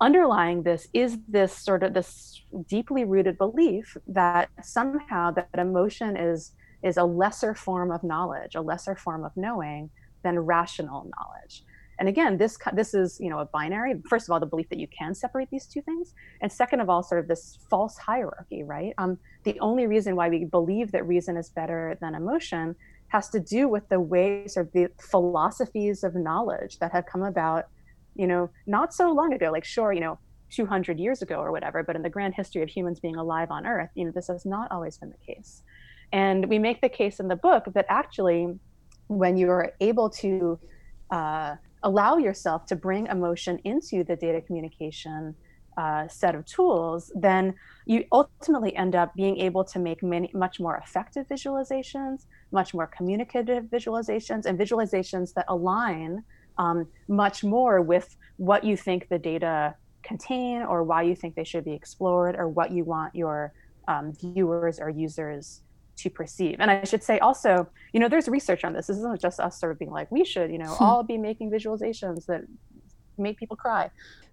Underlying 0.00 0.62
this 0.62 0.88
is 0.92 1.18
this 1.28 1.56
sort 1.56 1.82
of 1.82 1.94
this 1.94 2.42
deeply 2.68 3.04
rooted 3.04 3.38
belief 3.38 3.96
that 4.06 4.50
somehow 4.62 5.30
that 5.30 5.48
emotion 5.56 6.16
is 6.16 6.52
is 6.82 6.98
a 6.98 7.04
lesser 7.04 7.54
form 7.54 7.90
of 7.90 8.04
knowledge 8.04 8.54
a 8.54 8.60
lesser 8.60 8.94
form 8.94 9.24
of 9.24 9.32
knowing 9.36 9.88
than 10.22 10.38
rational 10.38 11.10
knowledge 11.16 11.64
and 11.98 12.08
again, 12.08 12.36
this 12.36 12.58
this 12.74 12.94
is 12.94 13.18
you 13.20 13.30
know 13.30 13.38
a 13.38 13.46
binary. 13.46 13.94
First 14.08 14.28
of 14.28 14.32
all, 14.32 14.40
the 14.40 14.46
belief 14.46 14.68
that 14.68 14.78
you 14.78 14.88
can 14.88 15.14
separate 15.14 15.50
these 15.50 15.66
two 15.66 15.80
things, 15.82 16.14
and 16.40 16.52
second 16.52 16.80
of 16.80 16.90
all, 16.90 17.02
sort 17.02 17.20
of 17.20 17.28
this 17.28 17.58
false 17.70 17.96
hierarchy, 17.96 18.62
right? 18.62 18.92
Um, 18.98 19.18
the 19.44 19.58
only 19.60 19.86
reason 19.86 20.16
why 20.16 20.28
we 20.28 20.44
believe 20.44 20.92
that 20.92 21.06
reason 21.06 21.36
is 21.36 21.48
better 21.50 21.96
than 22.00 22.14
emotion 22.14 22.76
has 23.08 23.28
to 23.30 23.40
do 23.40 23.68
with 23.68 23.88
the 23.88 24.00
ways 24.00 24.56
or 24.56 24.68
the 24.74 24.88
philosophies 25.00 26.04
of 26.04 26.14
knowledge 26.14 26.78
that 26.80 26.92
have 26.92 27.06
come 27.06 27.22
about, 27.22 27.66
you 28.14 28.26
know, 28.26 28.50
not 28.66 28.92
so 28.92 29.10
long 29.12 29.32
ago. 29.32 29.50
Like, 29.50 29.64
sure, 29.64 29.92
you 29.92 30.00
know, 30.00 30.18
200 30.50 30.98
years 30.98 31.22
ago 31.22 31.36
or 31.36 31.50
whatever, 31.50 31.82
but 31.82 31.96
in 31.96 32.02
the 32.02 32.10
grand 32.10 32.34
history 32.34 32.62
of 32.62 32.68
humans 32.68 33.00
being 33.00 33.16
alive 33.16 33.50
on 33.50 33.66
Earth, 33.66 33.90
you 33.94 34.04
know, 34.04 34.10
this 34.10 34.28
has 34.28 34.44
not 34.44 34.70
always 34.70 34.98
been 34.98 35.10
the 35.10 35.34
case. 35.34 35.62
And 36.12 36.48
we 36.48 36.58
make 36.58 36.80
the 36.80 36.88
case 36.88 37.20
in 37.20 37.28
the 37.28 37.36
book 37.36 37.64
that 37.74 37.86
actually, 37.88 38.58
when 39.08 39.36
you're 39.36 39.72
able 39.80 40.10
to 40.10 40.58
uh, 41.10 41.56
allow 41.82 42.16
yourself 42.16 42.66
to 42.66 42.76
bring 42.76 43.06
emotion 43.06 43.58
into 43.64 44.04
the 44.04 44.16
data 44.16 44.40
communication 44.40 45.34
uh, 45.76 46.08
set 46.08 46.34
of 46.34 46.44
tools, 46.46 47.12
then 47.14 47.54
you 47.84 48.04
ultimately 48.10 48.74
end 48.76 48.96
up 48.96 49.14
being 49.14 49.38
able 49.38 49.62
to 49.62 49.78
make 49.78 50.02
many 50.02 50.30
much 50.32 50.58
more 50.58 50.76
effective 50.78 51.26
visualizations, 51.28 52.24
much 52.50 52.72
more 52.72 52.86
communicative 52.86 53.64
visualizations, 53.64 54.46
and 54.46 54.58
visualizations 54.58 55.34
that 55.34 55.44
align 55.48 56.22
um, 56.58 56.86
much 57.08 57.44
more 57.44 57.82
with 57.82 58.16
what 58.38 58.64
you 58.64 58.76
think 58.76 59.08
the 59.08 59.18
data 59.18 59.74
contain, 60.02 60.62
or 60.62 60.82
why 60.82 61.02
you 61.02 61.14
think 61.14 61.34
they 61.34 61.44
should 61.44 61.64
be 61.64 61.74
explored, 61.74 62.36
or 62.36 62.48
what 62.48 62.70
you 62.70 62.82
want 62.84 63.14
your 63.14 63.52
um, 63.86 64.12
viewers 64.14 64.80
or 64.80 64.88
users 64.88 65.60
to 65.96 66.10
perceive. 66.10 66.56
And 66.58 66.70
I 66.70 66.84
should 66.84 67.02
say 67.02 67.18
also, 67.18 67.68
you 67.92 68.00
know, 68.00 68.08
there's 68.08 68.28
research 68.28 68.64
on 68.64 68.72
this. 68.72 68.86
This 68.86 68.98
isn't 68.98 69.20
just 69.20 69.40
us 69.40 69.58
sort 69.58 69.72
of 69.72 69.78
being 69.78 69.90
like, 69.90 70.10
we 70.10 70.24
should, 70.24 70.50
you 70.50 70.58
know, 70.58 70.74
hmm. 70.74 70.84
all 70.84 71.02
be 71.02 71.18
making 71.18 71.50
visualizations 71.50 72.26
that 72.26 72.44
make 73.18 73.38
people 73.38 73.56
cry. 73.56 73.90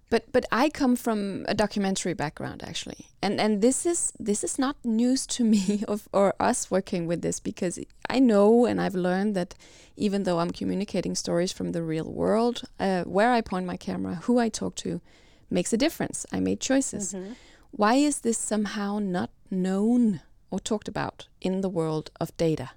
But 0.10 0.32
but 0.32 0.45
I 0.52 0.69
come 0.69 0.95
from 0.95 1.43
a 1.47 1.56
documentary 1.56 2.13
background 2.13 2.62
actually, 2.62 3.08
and 3.21 3.39
and 3.39 3.62
this 3.63 3.84
is 3.84 4.13
this 4.19 4.43
is 4.43 4.60
not 4.60 4.76
news 4.84 5.26
to 5.28 5.43
me 5.56 5.84
of 5.88 6.08
or 6.13 6.36
us 6.39 6.69
working 6.69 7.08
with 7.08 7.21
this 7.21 7.39
because 7.39 7.80
I 8.08 8.19
know 8.19 8.65
and 8.67 8.80
I've 8.80 8.93
learned 8.93 9.34
that 9.36 9.56
even 9.95 10.23
though 10.23 10.39
I'm 10.39 10.52
communicating 10.52 11.15
stories 11.15 11.52
from 11.52 11.71
the 11.71 11.82
real 11.82 12.12
world, 12.12 12.62
uh, 12.80 13.04
where 13.06 13.32
I 13.32 13.41
point 13.41 13.65
my 13.65 13.78
camera, 13.78 14.15
who 14.26 14.38
I 14.38 14.49
talk 14.49 14.76
to, 14.76 15.02
makes 15.49 15.73
a 15.73 15.78
difference. 15.78 16.28
I 16.32 16.39
made 16.39 16.58
choices. 16.60 17.13
Mm 17.13 17.23
-hmm. 17.23 17.36
Why 17.71 17.95
is 18.08 18.19
this 18.19 18.47
somehow 18.47 18.99
not 18.99 19.30
known? 19.49 20.19
Or 20.54 20.60
talked 20.60 20.88
about 20.88 21.28
in 21.42 21.62
the 21.62 21.68
world 21.68 22.12
of 22.22 22.38
data? 22.38 22.70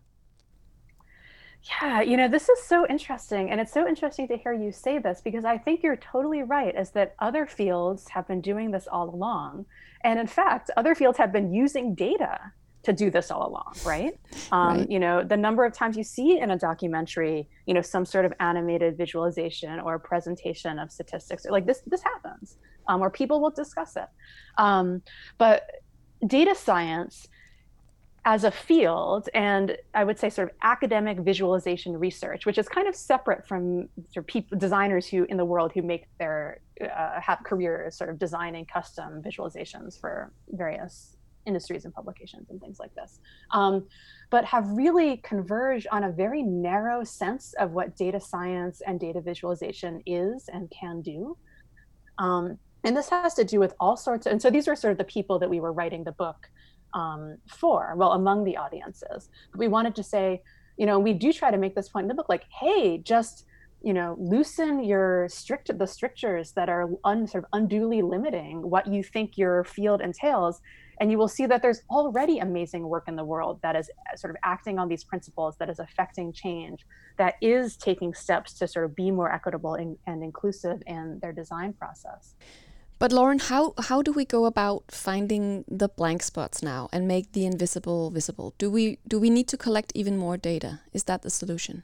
Yeah, 1.63 2.01
you 2.01 2.17
know, 2.17 2.27
this 2.27 2.49
is 2.49 2.63
so 2.63 2.87
interesting. 2.89 3.51
And 3.51 3.61
it's 3.61 3.73
so 3.73 3.87
interesting 3.87 4.27
to 4.29 4.37
hear 4.39 4.55
you 4.55 4.73
say 4.73 4.99
this 4.99 5.21
because 5.23 5.45
I 5.45 5.59
think 5.59 5.83
you're 5.83 5.97
totally 5.97 6.43
right, 6.43 6.75
is 6.75 6.91
that 6.93 7.15
other 7.19 7.45
fields 7.45 8.09
have 8.09 8.27
been 8.27 8.41
doing 8.41 8.71
this 8.71 8.87
all 8.91 9.11
along. 9.15 9.67
And 10.05 10.19
in 10.19 10.27
fact, 10.27 10.71
other 10.79 10.95
fields 10.95 11.19
have 11.19 11.33
been 11.33 11.53
using 11.53 11.95
data 11.95 12.39
to 12.85 12.95
do 12.95 13.11
this 13.11 13.31
all 13.31 13.47
along, 13.47 13.75
right? 13.85 14.15
Um, 14.53 14.79
right? 14.79 14.91
You 14.91 15.01
know, 15.01 15.25
the 15.25 15.37
number 15.37 15.65
of 15.65 15.73
times 15.75 15.97
you 15.97 16.05
see 16.05 16.39
in 16.39 16.53
a 16.53 16.57
documentary, 16.57 17.49
you 17.67 17.75
know, 17.75 17.83
some 17.83 18.05
sort 18.07 18.25
of 18.25 18.33
animated 18.39 18.97
visualization 18.97 19.81
or 19.81 19.99
presentation 19.99 20.79
of 20.79 20.93
statistics, 20.93 21.45
like 21.47 21.67
this, 21.67 21.83
this 21.87 22.03
happens, 22.03 22.57
um, 22.87 23.03
or 23.03 23.11
people 23.11 23.41
will 23.43 23.51
discuss 23.51 23.97
it. 23.97 24.09
Um, 24.57 25.03
but 25.37 25.69
data 26.27 26.55
science 26.55 27.29
as 28.27 28.45
a 28.45 28.51
field 28.51 29.29
and 29.33 29.77
i 29.95 30.05
would 30.05 30.19
say 30.19 30.29
sort 30.29 30.49
of 30.51 30.55
academic 30.63 31.19
visualization 31.21 31.97
research 31.97 32.45
which 32.45 32.59
is 32.59 32.69
kind 32.69 32.87
of 32.87 32.95
separate 32.95 33.47
from 33.47 33.89
sort 34.13 34.19
of 34.25 34.27
people 34.27 34.59
designers 34.59 35.07
who 35.07 35.25
in 35.31 35.37
the 35.39 35.45
world 35.45 35.73
who 35.75 35.81
make 35.81 36.05
their 36.19 36.61
uh, 36.83 37.19
have 37.21 37.39
careers 37.45 37.97
sort 37.97 38.11
of 38.11 38.19
designing 38.19 38.67
custom 38.67 39.23
visualizations 39.23 39.99
for 39.99 40.33
various 40.51 41.17
industries 41.47 41.85
and 41.85 41.95
publications 41.95 42.51
and 42.51 42.61
things 42.61 42.79
like 42.79 42.95
this 42.95 43.21
um, 43.53 43.87
but 44.31 44.45
have 44.45 44.69
really 44.71 45.19
converged 45.19 45.87
on 45.93 46.05
a 46.05 46.11
very 46.11 46.43
narrow 46.43 47.05
sense 47.05 47.55
of 47.59 47.73
what 47.73 47.97
data 47.97 48.21
science 48.21 48.83
and 48.87 48.99
data 48.99 49.21
visualization 49.21 50.03
is 50.07 50.49
and 50.53 50.71
can 50.71 51.01
do. 51.01 51.37
Um, 52.19 52.59
and 52.85 52.97
this 52.97 53.09
has 53.11 53.35
to 53.35 53.45
do 53.45 53.59
with 53.59 53.75
all 53.81 53.97
sorts 53.97 54.27
of, 54.27 54.33
and 54.33 54.43
so 54.43 54.51
these 54.51 54.67
were 54.67 54.77
sort 54.77 54.93
of 54.93 54.99
the 54.99 55.05
people 55.05 55.39
that 55.39 55.51
we 55.51 55.61
were 55.61 55.73
writing 55.73 56.05
the 56.05 56.13
book 56.13 56.49
um, 57.01 57.23
for, 57.61 57.95
well, 57.97 58.13
among 58.13 58.39
the 58.45 58.57
audiences. 58.65 59.29
But 59.51 59.59
we 59.65 59.69
wanted 59.69 59.95
to 59.97 60.03
say, 60.03 60.43
you 60.81 60.87
know, 60.89 60.99
we 60.99 61.13
do 61.25 61.33
try 61.41 61.51
to 61.51 61.61
make 61.65 61.75
this 61.75 61.89
point 61.89 62.05
in 62.05 62.09
the 62.09 62.15
book, 62.15 62.31
like, 62.37 62.45
hey, 62.61 62.99
just 62.99 63.47
you 63.83 63.93
know, 63.93 64.17
loosen 64.19 64.83
your 64.83 65.29
strict 65.29 65.71
the 65.79 65.87
strictures 65.87 66.53
that 66.53 66.69
are 66.69 66.89
un, 67.05 67.27
sort 67.27 67.45
of 67.45 67.51
unduly 67.53 68.03
limiting 68.03 68.69
what 68.69 68.85
you 68.87 69.03
think 69.03 69.39
your 69.39 69.63
field 69.65 70.01
entails, 70.01 70.61
and 70.99 71.11
you 71.11 71.19
will 71.19 71.29
see 71.29 71.47
that 71.47 71.63
there's 71.63 71.83
already 71.89 72.39
amazing 72.39 72.89
work 72.89 73.05
in 73.07 73.15
the 73.15 73.25
world 73.25 73.61
that 73.63 73.77
is 73.77 73.89
uh, 74.13 74.17
sort 74.17 74.33
of 74.33 74.39
acting 74.43 74.79
on 74.79 74.89
these 74.89 75.05
principles, 75.05 75.57
that 75.59 75.71
is 75.71 75.79
affecting 75.79 76.33
change, 76.33 76.85
that 77.19 77.35
is 77.41 77.77
taking 77.77 78.15
steps 78.15 78.55
to 78.55 78.67
sort 78.67 78.87
of 78.87 78.97
be 78.97 79.11
more 79.11 79.31
equitable 79.31 79.75
and, 79.75 79.97
and 80.07 80.23
inclusive 80.23 80.83
in 80.87 81.21
their 81.23 81.33
design 81.33 81.73
process. 81.73 82.35
But 82.99 83.13
Lauren, 83.13 83.39
how 83.39 83.75
how 83.79 84.01
do 84.01 84.13
we 84.13 84.25
go 84.25 84.47
about 84.47 84.85
finding 84.91 85.65
the 85.69 85.89
blank 85.89 86.23
spots 86.23 86.63
now 86.63 86.89
and 86.93 87.07
make 87.07 87.33
the 87.33 87.45
invisible 87.45 88.11
visible? 88.11 88.55
Do 88.57 88.71
we 88.71 88.99
do 89.07 89.21
we 89.21 89.29
need 89.29 89.49
to 89.49 89.57
collect 89.57 89.93
even 89.95 90.17
more 90.17 90.39
data? 90.39 90.81
Is 90.95 91.05
that 91.05 91.23
the 91.23 91.31
solution? 91.31 91.83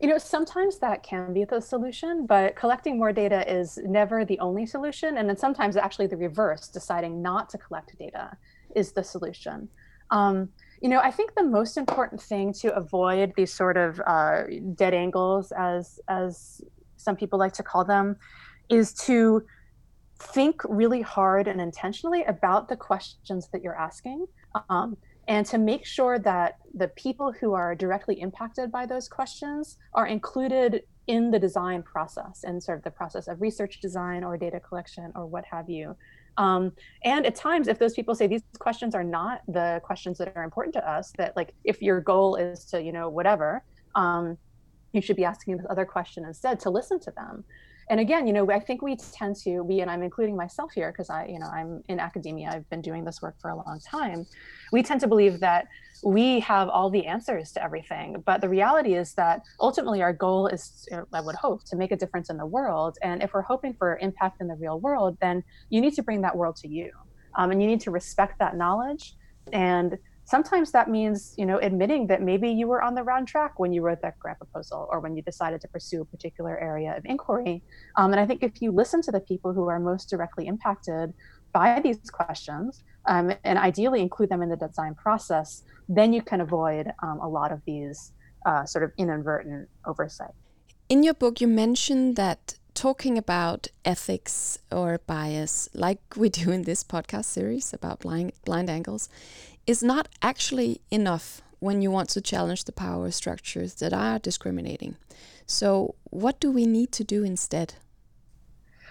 You 0.00 0.08
know, 0.08 0.18
sometimes 0.18 0.78
that 0.78 1.02
can 1.02 1.32
be 1.32 1.44
the 1.44 1.60
solution, 1.60 2.26
but 2.26 2.54
collecting 2.54 2.98
more 2.98 3.12
data 3.12 3.40
is 3.52 3.78
never 3.84 4.24
the 4.24 4.38
only 4.38 4.64
solution. 4.64 5.16
And 5.16 5.28
then 5.28 5.36
sometimes 5.36 5.76
actually 5.76 6.06
the 6.06 6.16
reverse, 6.16 6.68
deciding 6.68 7.20
not 7.20 7.48
to 7.50 7.58
collect 7.58 7.98
data 7.98 8.36
is 8.76 8.92
the 8.92 9.02
solution. 9.02 9.68
Um, 10.10 10.50
you 10.80 10.88
know, 10.88 11.00
I 11.00 11.10
think 11.10 11.34
the 11.34 11.42
most 11.42 11.76
important 11.76 12.22
thing 12.22 12.52
to 12.54 12.74
avoid 12.74 13.32
these 13.36 13.52
sort 13.52 13.76
of 13.76 14.00
uh, 14.06 14.42
dead 14.74 14.94
angles, 14.94 15.52
as 15.52 16.00
as 16.08 16.62
some 16.96 17.14
people 17.14 17.38
like 17.38 17.52
to 17.54 17.62
call 17.62 17.84
them, 17.84 18.16
is 18.68 18.92
to 19.06 19.44
think 20.18 20.62
really 20.64 21.00
hard 21.00 21.48
and 21.48 21.60
intentionally 21.60 22.24
about 22.24 22.68
the 22.68 22.76
questions 22.76 23.48
that 23.52 23.62
you're 23.62 23.78
asking 23.78 24.26
um, 24.68 24.96
and 25.28 25.46
to 25.46 25.58
make 25.58 25.84
sure 25.84 26.18
that 26.18 26.58
the 26.74 26.88
people 26.88 27.32
who 27.32 27.52
are 27.52 27.74
directly 27.74 28.20
impacted 28.20 28.72
by 28.72 28.86
those 28.86 29.08
questions 29.08 29.76
are 29.94 30.06
included 30.06 30.82
in 31.06 31.30
the 31.30 31.38
design 31.38 31.82
process 31.82 32.44
and 32.44 32.62
sort 32.62 32.78
of 32.78 32.84
the 32.84 32.90
process 32.90 33.28
of 33.28 33.40
research 33.40 33.80
design 33.80 34.24
or 34.24 34.36
data 34.36 34.58
collection 34.58 35.12
or 35.14 35.26
what 35.26 35.44
have 35.44 35.68
you. 35.68 35.94
Um, 36.38 36.72
and 37.04 37.26
at 37.26 37.34
times, 37.34 37.68
if 37.68 37.78
those 37.78 37.94
people 37.94 38.14
say 38.14 38.26
these 38.26 38.42
questions 38.58 38.94
are 38.94 39.04
not 39.04 39.42
the 39.48 39.80
questions 39.82 40.18
that 40.18 40.32
are 40.36 40.44
important 40.44 40.74
to 40.74 40.90
us, 40.90 41.12
that 41.18 41.36
like 41.36 41.52
if 41.64 41.82
your 41.82 42.00
goal 42.00 42.36
is 42.36 42.64
to, 42.66 42.82
you 42.82 42.92
know, 42.92 43.08
whatever, 43.08 43.64
um, 43.94 44.38
you 44.92 45.02
should 45.02 45.16
be 45.16 45.24
asking 45.24 45.56
this 45.56 45.66
other 45.68 45.84
question 45.84 46.24
instead 46.24 46.60
to 46.60 46.70
listen 46.70 47.00
to 47.00 47.10
them 47.10 47.44
and 47.90 48.00
again 48.00 48.26
you 48.26 48.32
know 48.32 48.50
i 48.50 48.60
think 48.60 48.82
we 48.82 48.96
tend 48.96 49.36
to 49.36 49.60
we 49.60 49.80
and 49.80 49.90
i'm 49.90 50.02
including 50.02 50.36
myself 50.36 50.72
here 50.72 50.90
because 50.92 51.10
i 51.10 51.26
you 51.26 51.38
know 51.38 51.46
i'm 51.46 51.82
in 51.88 51.98
academia. 52.00 52.50
I've 52.52 52.68
been 52.70 52.80
doing 52.80 53.04
this 53.04 53.20
work 53.22 53.36
for 53.40 53.50
a 53.50 53.56
long 53.56 53.80
time. 53.80 54.26
We 54.72 54.82
tend 54.82 55.00
to 55.00 55.08
believe 55.08 55.40
that 55.40 55.66
we 56.04 56.40
have 56.40 56.68
all 56.68 56.90
the 56.90 57.06
answers 57.06 57.52
to 57.52 57.62
everything. 57.62 58.22
But 58.24 58.40
the 58.40 58.48
reality 58.48 58.94
is 58.94 59.14
that 59.14 59.42
ultimately 59.60 60.00
our 60.02 60.12
goal 60.12 60.46
is 60.46 60.88
i 61.12 61.20
would 61.20 61.34
hope 61.34 61.64
to 61.64 61.76
make 61.76 61.92
a 61.92 61.96
difference 61.96 62.30
in 62.30 62.36
the 62.36 62.46
world. 62.46 62.96
And 63.02 63.22
if 63.22 63.32
we're 63.34 63.42
hoping 63.42 63.74
for 63.74 63.98
impact 63.98 64.40
in 64.40 64.48
the 64.48 64.54
real 64.54 64.78
world 64.80 65.16
then 65.20 65.42
you 65.70 65.80
need 65.80 65.94
to 65.94 66.02
bring 66.02 66.20
that 66.22 66.36
world 66.36 66.56
to 66.56 66.68
you. 66.68 66.90
Um, 67.36 67.50
and 67.50 67.60
you 67.62 67.68
need 67.68 67.80
to 67.82 67.90
respect 67.90 68.38
that 68.38 68.56
knowledge. 68.56 69.14
And 69.52 69.98
sometimes 70.28 70.72
that 70.72 70.90
means 70.90 71.34
you 71.38 71.46
know 71.46 71.58
admitting 71.58 72.06
that 72.06 72.20
maybe 72.20 72.50
you 72.50 72.66
were 72.68 72.82
on 72.82 72.94
the 72.94 73.02
wrong 73.02 73.24
track 73.24 73.58
when 73.58 73.72
you 73.72 73.80
wrote 73.80 74.02
that 74.02 74.18
grant 74.18 74.38
proposal 74.38 74.86
or 74.90 75.00
when 75.00 75.16
you 75.16 75.22
decided 75.22 75.58
to 75.58 75.68
pursue 75.68 76.02
a 76.02 76.04
particular 76.04 76.58
area 76.58 76.94
of 76.96 77.02
inquiry. 77.06 77.62
Um, 77.96 78.12
and 78.12 78.20
i 78.20 78.26
think 78.26 78.42
if 78.42 78.60
you 78.62 78.70
listen 78.70 79.00
to 79.02 79.10
the 79.10 79.20
people 79.20 79.52
who 79.54 79.66
are 79.68 79.80
most 79.80 80.10
directly 80.10 80.46
impacted 80.46 81.14
by 81.52 81.80
these 81.80 82.10
questions 82.10 82.84
um, 83.06 83.32
and 83.44 83.58
ideally 83.58 84.00
include 84.02 84.28
them 84.28 84.42
in 84.42 84.50
the 84.50 84.60
design 84.66 84.94
process 84.94 85.62
then 85.88 86.12
you 86.12 86.22
can 86.30 86.40
avoid 86.42 86.92
um, 87.02 87.18
a 87.20 87.28
lot 87.38 87.50
of 87.50 87.60
these 87.64 88.12
uh, 88.44 88.64
sort 88.66 88.84
of 88.84 88.90
inadvertent 88.98 89.66
oversight. 89.86 90.34
In 90.90 91.02
your 91.02 91.14
book 91.14 91.40
you 91.40 91.48
mentioned 91.48 92.16
that 92.16 92.42
talking 92.74 93.18
about 93.18 93.66
ethics 93.84 94.58
or 94.70 95.00
bias, 95.06 95.68
like 95.74 96.00
we 96.16 96.28
do 96.28 96.52
in 96.52 96.62
this 96.62 96.84
podcast 96.84 97.24
series 97.24 97.72
about 97.72 97.98
blind, 98.00 98.30
blind 98.44 98.70
angles, 98.70 99.08
is 99.68 99.82
not 99.82 100.08
actually 100.22 100.80
enough 100.90 101.42
when 101.60 101.82
you 101.82 101.90
want 101.90 102.08
to 102.08 102.20
challenge 102.22 102.64
the 102.64 102.72
power 102.72 103.10
structures 103.10 103.74
that 103.74 103.92
are 103.92 104.18
discriminating. 104.18 104.96
So, 105.46 105.94
what 106.04 106.40
do 106.40 106.50
we 106.50 106.66
need 106.66 106.90
to 106.92 107.04
do 107.04 107.22
instead? 107.22 107.74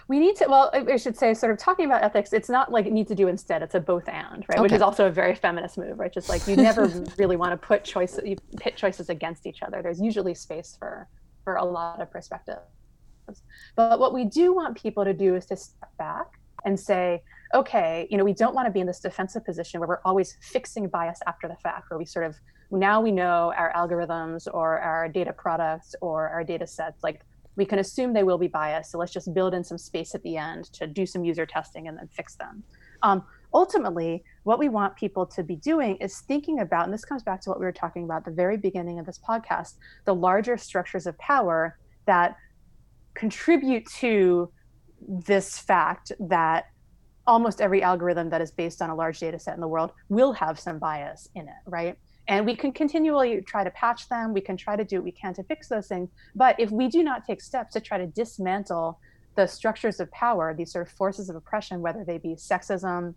We 0.06 0.20
need 0.20 0.36
to, 0.36 0.46
well, 0.48 0.70
I 0.72 0.96
should 0.96 1.18
say, 1.18 1.34
sort 1.34 1.52
of 1.52 1.58
talking 1.58 1.84
about 1.84 2.02
ethics, 2.02 2.32
it's 2.32 2.48
not 2.48 2.72
like 2.72 2.86
it 2.86 2.92
needs 2.92 3.08
to 3.08 3.14
do 3.14 3.28
instead, 3.28 3.62
it's 3.62 3.74
a 3.74 3.80
both 3.80 4.08
and, 4.08 4.44
right? 4.48 4.56
Okay. 4.56 4.62
Which 4.62 4.72
is 4.72 4.80
also 4.80 5.06
a 5.06 5.10
very 5.10 5.34
feminist 5.34 5.76
move, 5.76 5.98
right? 5.98 6.12
Just 6.12 6.28
like 6.28 6.46
you 6.46 6.56
never 6.68 6.86
really 7.18 7.36
want 7.36 7.52
to 7.52 7.66
put 7.66 7.84
choices, 7.84 8.20
you 8.24 8.36
pit 8.56 8.76
choices 8.76 9.10
against 9.10 9.46
each 9.46 9.62
other. 9.62 9.82
There's 9.82 10.00
usually 10.00 10.34
space 10.34 10.76
for 10.78 11.08
for 11.44 11.56
a 11.56 11.64
lot 11.64 12.00
of 12.00 12.10
perspectives. 12.10 12.60
But 13.76 13.98
what 13.98 14.14
we 14.14 14.24
do 14.24 14.54
want 14.54 14.76
people 14.76 15.04
to 15.04 15.12
do 15.12 15.34
is 15.34 15.44
to 15.46 15.56
step 15.56 15.90
back 15.98 16.26
and 16.64 16.78
say, 16.78 17.22
okay, 17.54 18.06
you 18.10 18.18
know, 18.18 18.24
we 18.24 18.34
don't 18.34 18.54
want 18.54 18.66
to 18.66 18.72
be 18.72 18.80
in 18.80 18.86
this 18.86 19.00
defensive 19.00 19.44
position 19.44 19.80
where 19.80 19.88
we're 19.88 20.00
always 20.04 20.36
fixing 20.40 20.88
bias 20.88 21.20
after 21.26 21.48
the 21.48 21.56
fact, 21.56 21.90
where 21.90 21.98
we 21.98 22.04
sort 22.04 22.26
of 22.26 22.36
now 22.70 23.00
we 23.00 23.10
know 23.10 23.52
our 23.56 23.72
algorithms 23.74 24.46
or 24.52 24.78
our 24.78 25.08
data 25.08 25.32
products 25.32 25.94
or 26.02 26.28
our 26.28 26.44
data 26.44 26.66
sets, 26.66 27.02
like 27.02 27.22
we 27.56 27.64
can 27.64 27.78
assume 27.78 28.12
they 28.12 28.22
will 28.22 28.38
be 28.38 28.48
biased. 28.48 28.92
So 28.92 28.98
let's 28.98 29.12
just 29.12 29.32
build 29.34 29.54
in 29.54 29.64
some 29.64 29.78
space 29.78 30.14
at 30.14 30.22
the 30.22 30.36
end 30.36 30.72
to 30.74 30.86
do 30.86 31.06
some 31.06 31.24
user 31.24 31.46
testing 31.46 31.88
and 31.88 31.96
then 31.96 32.08
fix 32.12 32.36
them. 32.36 32.62
Um, 33.02 33.24
ultimately, 33.54 34.22
what 34.44 34.58
we 34.58 34.68
want 34.68 34.96
people 34.96 35.26
to 35.26 35.42
be 35.42 35.56
doing 35.56 35.96
is 35.96 36.20
thinking 36.20 36.60
about, 36.60 36.84
and 36.84 36.92
this 36.92 37.04
comes 37.04 37.22
back 37.22 37.40
to 37.42 37.50
what 37.50 37.58
we 37.58 37.64
were 37.64 37.72
talking 37.72 38.04
about 38.04 38.24
the 38.24 38.30
very 38.30 38.56
beginning 38.56 38.98
of 38.98 39.06
this 39.06 39.18
podcast, 39.18 39.74
the 40.04 40.14
larger 40.14 40.56
structures 40.56 41.06
of 41.06 41.16
power 41.18 41.78
that 42.06 42.36
contribute 43.14 43.86
to 43.86 44.52
this 45.06 45.58
fact 45.58 46.12
that 46.20 46.66
almost 47.28 47.60
every 47.60 47.82
algorithm 47.82 48.30
that 48.30 48.40
is 48.40 48.50
based 48.50 48.80
on 48.80 48.88
a 48.88 48.94
large 48.94 49.20
data 49.20 49.38
set 49.38 49.54
in 49.54 49.60
the 49.60 49.68
world 49.68 49.92
will 50.08 50.32
have 50.32 50.58
some 50.58 50.78
bias 50.78 51.28
in 51.34 51.46
it, 51.46 51.62
right? 51.66 51.96
And 52.26 52.44
we 52.44 52.56
can 52.56 52.72
continually 52.72 53.42
try 53.42 53.62
to 53.64 53.70
patch 53.70 54.08
them. 54.08 54.32
We 54.32 54.40
can 54.40 54.56
try 54.56 54.76
to 54.76 54.84
do 54.84 54.96
what 54.96 55.04
we 55.04 55.12
can 55.12 55.34
to 55.34 55.42
fix 55.44 55.68
those 55.68 55.86
things. 55.88 56.08
But 56.34 56.58
if 56.58 56.70
we 56.70 56.88
do 56.88 57.02
not 57.02 57.26
take 57.26 57.40
steps 57.40 57.74
to 57.74 57.80
try 57.80 57.98
to 57.98 58.06
dismantle 58.06 58.98
the 59.36 59.46
structures 59.46 60.00
of 60.00 60.10
power, 60.10 60.54
these 60.56 60.72
sort 60.72 60.86
of 60.86 60.92
forces 60.92 61.28
of 61.28 61.36
oppression, 61.36 61.80
whether 61.80 62.02
they 62.02 62.18
be 62.18 62.34
sexism, 62.34 63.14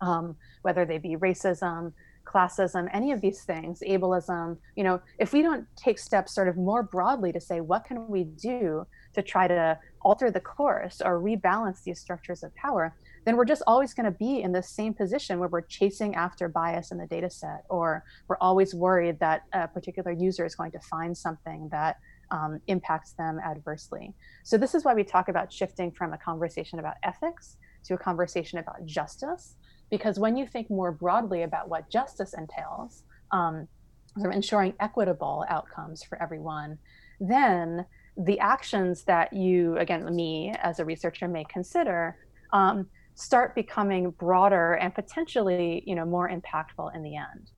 um, 0.00 0.36
whether 0.62 0.84
they 0.84 0.98
be 0.98 1.16
racism, 1.16 1.92
classism, 2.24 2.88
any 2.92 3.10
of 3.10 3.20
these 3.20 3.42
things, 3.42 3.82
ableism, 3.86 4.56
you 4.76 4.84
know, 4.84 5.00
if 5.18 5.32
we 5.32 5.42
don't 5.42 5.66
take 5.76 5.98
steps 5.98 6.34
sort 6.34 6.48
of 6.48 6.56
more 6.56 6.82
broadly 6.82 7.32
to 7.32 7.40
say, 7.40 7.60
what 7.60 7.84
can 7.84 8.06
we 8.08 8.24
do 8.24 8.86
to 9.14 9.22
try 9.22 9.48
to 9.48 9.78
alter 10.02 10.30
the 10.30 10.40
course 10.40 11.00
or 11.04 11.20
rebalance 11.20 11.82
these 11.82 11.98
structures 11.98 12.42
of 12.42 12.54
power, 12.54 12.94
then 13.24 13.36
we're 13.36 13.44
just 13.44 13.62
always 13.66 13.94
going 13.94 14.04
to 14.04 14.18
be 14.18 14.42
in 14.42 14.52
the 14.52 14.62
same 14.62 14.94
position 14.94 15.38
where 15.38 15.48
we're 15.48 15.62
chasing 15.62 16.14
after 16.14 16.48
bias 16.48 16.90
in 16.90 16.98
the 16.98 17.06
data 17.06 17.30
set, 17.30 17.64
or 17.68 18.04
we're 18.28 18.38
always 18.40 18.74
worried 18.74 19.18
that 19.20 19.42
a 19.52 19.68
particular 19.68 20.12
user 20.12 20.44
is 20.44 20.54
going 20.54 20.70
to 20.72 20.80
find 20.80 21.16
something 21.16 21.68
that 21.70 21.96
um, 22.30 22.60
impacts 22.66 23.12
them 23.12 23.40
adversely. 23.44 24.14
So, 24.44 24.58
this 24.58 24.74
is 24.74 24.84
why 24.84 24.94
we 24.94 25.04
talk 25.04 25.28
about 25.28 25.52
shifting 25.52 25.90
from 25.90 26.12
a 26.12 26.18
conversation 26.18 26.78
about 26.78 26.94
ethics 27.02 27.56
to 27.84 27.94
a 27.94 27.98
conversation 27.98 28.58
about 28.58 28.84
justice 28.84 29.56
because 29.90 30.18
when 30.18 30.36
you 30.36 30.46
think 30.46 30.70
more 30.70 30.92
broadly 30.92 31.42
about 31.42 31.68
what 31.68 31.88
justice 31.90 32.34
entails, 32.34 33.04
um, 33.32 33.68
sort 34.16 34.30
of 34.30 34.36
ensuring 34.36 34.74
equitable 34.80 35.44
outcomes 35.48 36.02
for 36.02 36.20
everyone, 36.22 36.78
then 37.20 37.86
the 38.16 38.38
actions 38.40 39.04
that 39.04 39.32
you, 39.32 39.76
again, 39.78 40.14
me 40.14 40.54
as 40.62 40.78
a 40.78 40.84
researcher 40.84 41.28
may 41.28 41.44
consider, 41.44 42.16
um, 42.52 42.86
start 43.18 43.54
becoming 43.56 44.10
broader 44.10 44.74
and 44.74 44.94
potentially, 44.94 45.82
you 45.84 45.94
know, 45.96 46.04
more 46.04 46.30
impactful 46.30 46.94
in 46.94 47.02
the 47.02 47.16
end. 47.16 47.50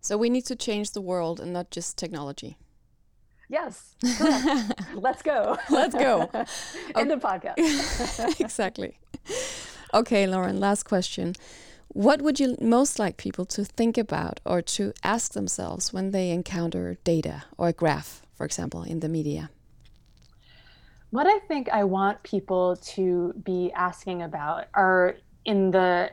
So 0.00 0.16
we 0.16 0.30
need 0.30 0.46
to 0.46 0.56
change 0.56 0.92
the 0.92 1.02
world 1.02 1.38
and 1.38 1.52
not 1.52 1.70
just 1.70 1.98
technology. 1.98 2.56
Yes, 3.48 3.94
Let's 4.94 5.22
go. 5.22 5.56
Let's 5.70 5.94
go. 5.94 6.28
End 6.96 7.12
of 7.12 7.20
podcast. 7.20 8.40
exactly. 8.40 8.98
Okay, 9.94 10.26
Lauren, 10.26 10.58
last 10.58 10.84
question. 10.84 11.34
What 11.88 12.22
would 12.22 12.40
you 12.40 12.56
most 12.60 12.98
like 12.98 13.18
people 13.18 13.44
to 13.46 13.64
think 13.64 13.96
about 13.98 14.40
or 14.44 14.62
to 14.62 14.92
ask 15.04 15.32
themselves 15.32 15.92
when 15.92 16.10
they 16.10 16.30
encounter 16.30 16.96
data 17.04 17.44
or 17.56 17.68
a 17.68 17.72
graph, 17.72 18.22
for 18.34 18.44
example, 18.46 18.82
in 18.82 19.00
the 19.00 19.08
media? 19.08 19.50
What 21.10 21.26
I 21.26 21.38
think 21.40 21.68
I 21.70 21.84
want 21.84 22.22
people 22.22 22.76
to 22.76 23.32
be 23.44 23.72
asking 23.74 24.22
about 24.22 24.66
are 24.74 25.16
in 25.44 25.70
the 25.70 26.10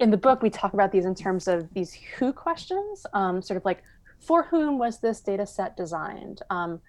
in 0.00 0.10
the 0.10 0.16
book 0.16 0.42
we 0.42 0.50
talk 0.50 0.72
about 0.72 0.92
these 0.92 1.04
in 1.04 1.14
terms 1.14 1.46
of 1.46 1.72
these 1.74 1.92
who 1.92 2.32
questions, 2.32 3.04
um, 3.12 3.42
sort 3.42 3.56
of 3.56 3.64
like 3.64 3.82
for 4.20 4.44
whom 4.44 4.78
was 4.78 5.00
this 5.00 5.20
data 5.20 5.46
set 5.46 5.76
designed? 5.76 6.42
Um, 6.50 6.80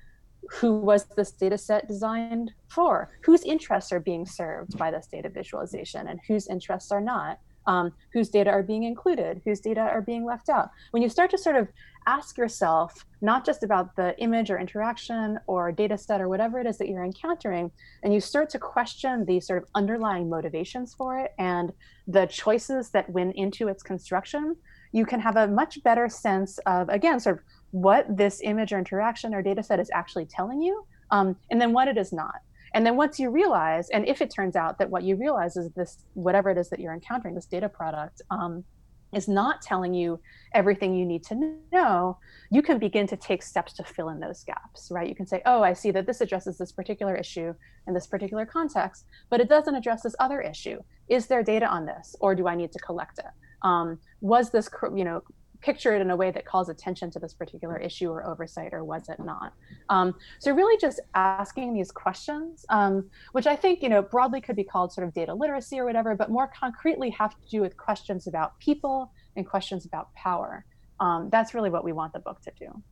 who 0.49 0.77
was 0.77 1.05
this 1.17 1.31
data 1.31 1.57
set 1.57 1.87
designed 1.87 2.51
for? 2.67 3.11
Whose 3.23 3.43
interests 3.43 3.91
are 3.91 3.99
being 3.99 4.25
served 4.25 4.77
by 4.77 4.91
this 4.91 5.07
data 5.07 5.29
visualization 5.29 6.07
and 6.07 6.19
whose 6.27 6.47
interests 6.47 6.91
are 6.91 7.01
not? 7.01 7.39
Um, 7.67 7.93
whose 8.13 8.29
data 8.29 8.51
are 8.51 8.63
being 8.63 8.83
included, 8.83 9.41
whose 9.43 9.59
data 9.59 9.81
are 9.81 10.01
being 10.01 10.23
left 10.23 10.49
out. 10.49 10.69
When 10.91 11.01
you 11.01 11.09
start 11.09 11.31
to 11.31 11.37
sort 11.37 11.55
of 11.55 11.67
ask 12.07 12.37
yourself, 12.37 13.05
not 13.21 13.45
just 13.45 13.63
about 13.63 13.95
the 13.95 14.17
image 14.19 14.51
or 14.51 14.59
interaction 14.59 15.39
or 15.47 15.71
data 15.71 15.97
set 15.97 16.21
or 16.21 16.29
whatever 16.29 16.59
it 16.59 16.67
is 16.67 16.77
that 16.77 16.87
you're 16.87 17.03
encountering, 17.03 17.71
and 18.03 18.13
you 18.13 18.21
start 18.21 18.49
to 18.51 18.59
question 18.59 19.25
the 19.25 19.39
sort 19.39 19.63
of 19.63 19.69
underlying 19.73 20.29
motivations 20.29 20.93
for 20.93 21.17
it 21.17 21.33
and 21.39 21.73
the 22.07 22.27
choices 22.27 22.91
that 22.91 23.09
went 23.09 23.35
into 23.35 23.67
its 23.67 23.81
construction, 23.81 24.55
you 24.91 25.05
can 25.05 25.19
have 25.19 25.35
a 25.35 25.47
much 25.47 25.81
better 25.83 26.07
sense 26.07 26.59
of, 26.59 26.87
again, 26.89 27.19
sort 27.19 27.37
of 27.37 27.43
what 27.71 28.05
this 28.15 28.41
image 28.43 28.71
or 28.71 28.77
interaction 28.77 29.33
or 29.33 29.41
data 29.41 29.63
set 29.63 29.79
is 29.79 29.89
actually 29.93 30.25
telling 30.25 30.61
you, 30.61 30.85
um, 31.11 31.35
and 31.49 31.59
then 31.59 31.73
what 31.73 31.87
it 31.87 31.97
is 31.97 32.13
not. 32.13 32.41
And 32.75 32.85
then 32.85 32.97
once 32.97 33.19
you 33.19 33.29
realize, 33.31 33.89
and 33.89 34.05
if 34.05 34.21
it 34.21 34.29
turns 34.29 34.57
out 34.57 34.77
that 34.79 34.89
what 34.89 35.03
you 35.03 35.15
realize 35.15 35.55
is 35.55 35.71
this, 35.71 36.05
whatever 36.13 36.49
it 36.51 36.57
is 36.57 36.69
that 36.69 36.79
you're 36.79 36.93
encountering, 36.93 37.33
this 37.33 37.45
data 37.45 37.69
product, 37.69 38.21
um, 38.29 38.65
is 39.13 39.29
not 39.29 39.61
telling 39.61 39.93
you 39.93 40.19
everything 40.53 40.93
you 40.93 41.05
need 41.05 41.23
to 41.23 41.55
know, 41.71 42.17
you 42.51 42.61
can 42.61 42.77
begin 42.77 43.07
to 43.07 43.15
take 43.15 43.41
steps 43.41 43.71
to 43.71 43.83
fill 43.83 44.09
in 44.09 44.19
those 44.19 44.43
gaps, 44.43 44.91
right? 44.91 45.07
You 45.07 45.15
can 45.15 45.25
say, 45.25 45.41
oh, 45.45 45.63
I 45.63 45.71
see 45.71 45.91
that 45.91 46.05
this 46.05 46.19
addresses 46.19 46.57
this 46.57 46.73
particular 46.73 47.15
issue 47.15 47.53
in 47.87 47.93
this 47.93 48.07
particular 48.07 48.45
context, 48.45 49.05
but 49.29 49.39
it 49.39 49.47
doesn't 49.47 49.73
address 49.73 50.03
this 50.03 50.15
other 50.19 50.41
issue. 50.41 50.79
Is 51.07 51.27
there 51.27 51.43
data 51.43 51.67
on 51.67 51.85
this, 51.85 52.13
or 52.19 52.35
do 52.35 52.45
I 52.45 52.55
need 52.55 52.73
to 52.73 52.79
collect 52.79 53.19
it? 53.19 53.31
Um, 53.61 53.99
was 54.19 54.49
this, 54.49 54.69
you 54.93 55.05
know, 55.05 55.21
picture 55.65 55.95
it 55.95 56.01
in 56.01 56.11
a 56.11 56.15
way 56.15 56.29
that 56.29 56.45
calls 56.45 56.69
attention 56.69 57.09
to 57.09 57.19
this 57.19 57.33
particular 57.33 57.77
issue 57.77 58.09
or 58.09 58.23
oversight, 58.25 58.71
or 58.71 58.83
was 58.83 59.09
it 59.09 59.19
not? 59.19 59.53
Um, 59.89 60.13
so 60.39 60.53
really 60.53 60.77
just 60.79 60.99
asking 61.15 61.73
these 61.73 61.91
questions, 61.91 62.65
um, 62.69 63.09
which 63.31 63.47
I 63.47 63.55
think, 63.55 63.81
you 63.81 63.89
know, 63.89 64.03
broadly 64.03 64.41
could 64.41 64.55
be 64.55 64.63
called 64.63 64.93
sort 64.93 65.07
of 65.07 65.13
data 65.13 65.33
literacy 65.33 65.79
or 65.79 65.85
whatever, 65.85 66.15
but 66.15 66.29
more 66.29 66.47
concretely 66.47 67.09
have 67.09 67.31
to 67.31 67.47
do 67.49 67.61
with 67.61 67.75
questions 67.77 68.27
about 68.27 68.57
people 68.59 69.11
and 69.35 69.45
questions 69.45 69.85
about 69.85 70.13
power. 70.13 70.65
Um, 70.99 71.29
that's 71.31 71.55
really 71.55 71.71
what 71.71 71.83
we 71.83 71.93
want 71.93 72.13
the 72.13 72.19
book 72.19 72.41
to 72.41 72.51
do. 72.59 72.83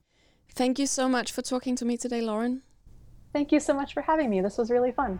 Thank 0.50 0.80
you 0.80 0.88
so 0.88 1.08
much 1.08 1.32
for 1.32 1.44
talking 1.44 1.76
to 1.76 1.86
me 1.86 1.96
today, 1.96 2.22
Lauren. 2.22 2.64
Thank 3.34 3.52
you 3.52 3.60
so 3.60 3.74
much 3.74 3.94
for 3.94 4.02
having 4.02 4.30
me. 4.30 4.42
This 4.42 4.58
was 4.58 4.72
really 4.72 4.92
fun. 4.92 5.20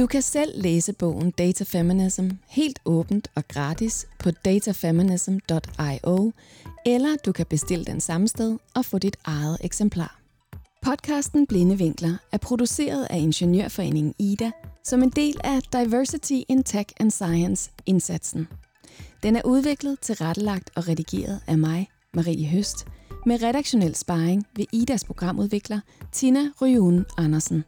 Du 0.00 0.06
kan 0.06 0.22
selv 0.22 0.62
læse 0.62 0.92
bogen 0.92 1.30
Data 1.30 1.64
Feminism 1.64 2.28
helt 2.48 2.78
åbent 2.84 3.28
og 3.34 3.48
gratis 3.48 4.06
på 4.18 4.30
datafeminism.io, 4.30 6.32
eller 6.86 7.16
du 7.26 7.32
kan 7.32 7.46
bestille 7.46 7.84
den 7.84 8.00
samme 8.00 8.28
sted 8.28 8.58
og 8.74 8.84
få 8.84 8.98
dit 8.98 9.16
eget 9.24 9.58
eksemplar. 9.60 10.20
Podcasten 10.82 11.46
Blinde 11.46 11.78
Vinkler 11.78 12.16
er 12.32 12.38
produceret 12.38 13.06
af 13.10 13.18
Ingeniørforeningen 13.18 14.14
IDA 14.18 14.50
som 14.84 15.02
en 15.02 15.10
del 15.10 15.40
af 15.44 15.60
Diversity 15.72 16.40
in 16.48 16.62
Tech 16.62 16.90
and 17.00 17.10
Science 17.10 17.70
indsatsen. 17.86 18.48
Den 19.22 19.36
er 19.36 19.42
udviklet, 19.44 20.00
tilrettelagt 20.00 20.70
og 20.76 20.88
redigeret 20.88 21.40
af 21.46 21.58
mig, 21.58 21.88
Marie 22.14 22.46
Høst, 22.46 22.86
med 23.26 23.42
redaktionel 23.42 23.94
sparring 23.94 24.46
ved 24.56 24.64
IDAs 24.72 25.04
programudvikler 25.04 25.80
Tina 26.12 26.40
Ryun 26.62 27.06
Andersen. 27.18 27.64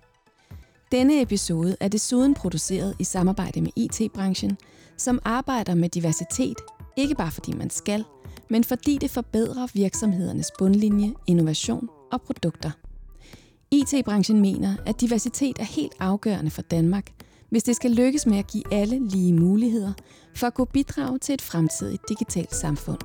Denne 0.92 1.22
episode 1.22 1.76
er 1.80 1.88
desuden 1.88 2.34
produceret 2.34 2.96
i 2.98 3.04
samarbejde 3.04 3.60
med 3.60 3.70
IT-branchen, 3.76 4.56
som 4.96 5.18
arbejder 5.24 5.74
med 5.74 5.88
diversitet, 5.88 6.56
ikke 6.96 7.14
bare 7.14 7.30
fordi 7.30 7.52
man 7.52 7.70
skal, 7.70 8.04
men 8.50 8.64
fordi 8.64 8.98
det 8.98 9.10
forbedrer 9.10 9.66
virksomhedernes 9.74 10.50
bundlinje, 10.58 11.14
innovation 11.26 11.88
og 12.12 12.22
produkter. 12.22 12.70
IT-branchen 13.70 14.40
mener, 14.40 14.76
at 14.86 15.00
diversitet 15.00 15.58
er 15.58 15.64
helt 15.64 15.92
afgørende 16.00 16.50
for 16.50 16.62
Danmark, 16.62 17.10
hvis 17.50 17.62
det 17.62 17.76
skal 17.76 17.90
lykkes 17.90 18.26
med 18.26 18.38
at 18.38 18.46
give 18.46 18.72
alle 18.72 19.08
lige 19.08 19.32
muligheder 19.32 19.92
for 20.36 20.46
at 20.46 20.54
kunne 20.54 20.66
bidrage 20.66 21.18
til 21.18 21.32
et 21.34 21.42
fremtidigt 21.42 22.08
digitalt 22.08 22.54
samfund. 22.54 22.98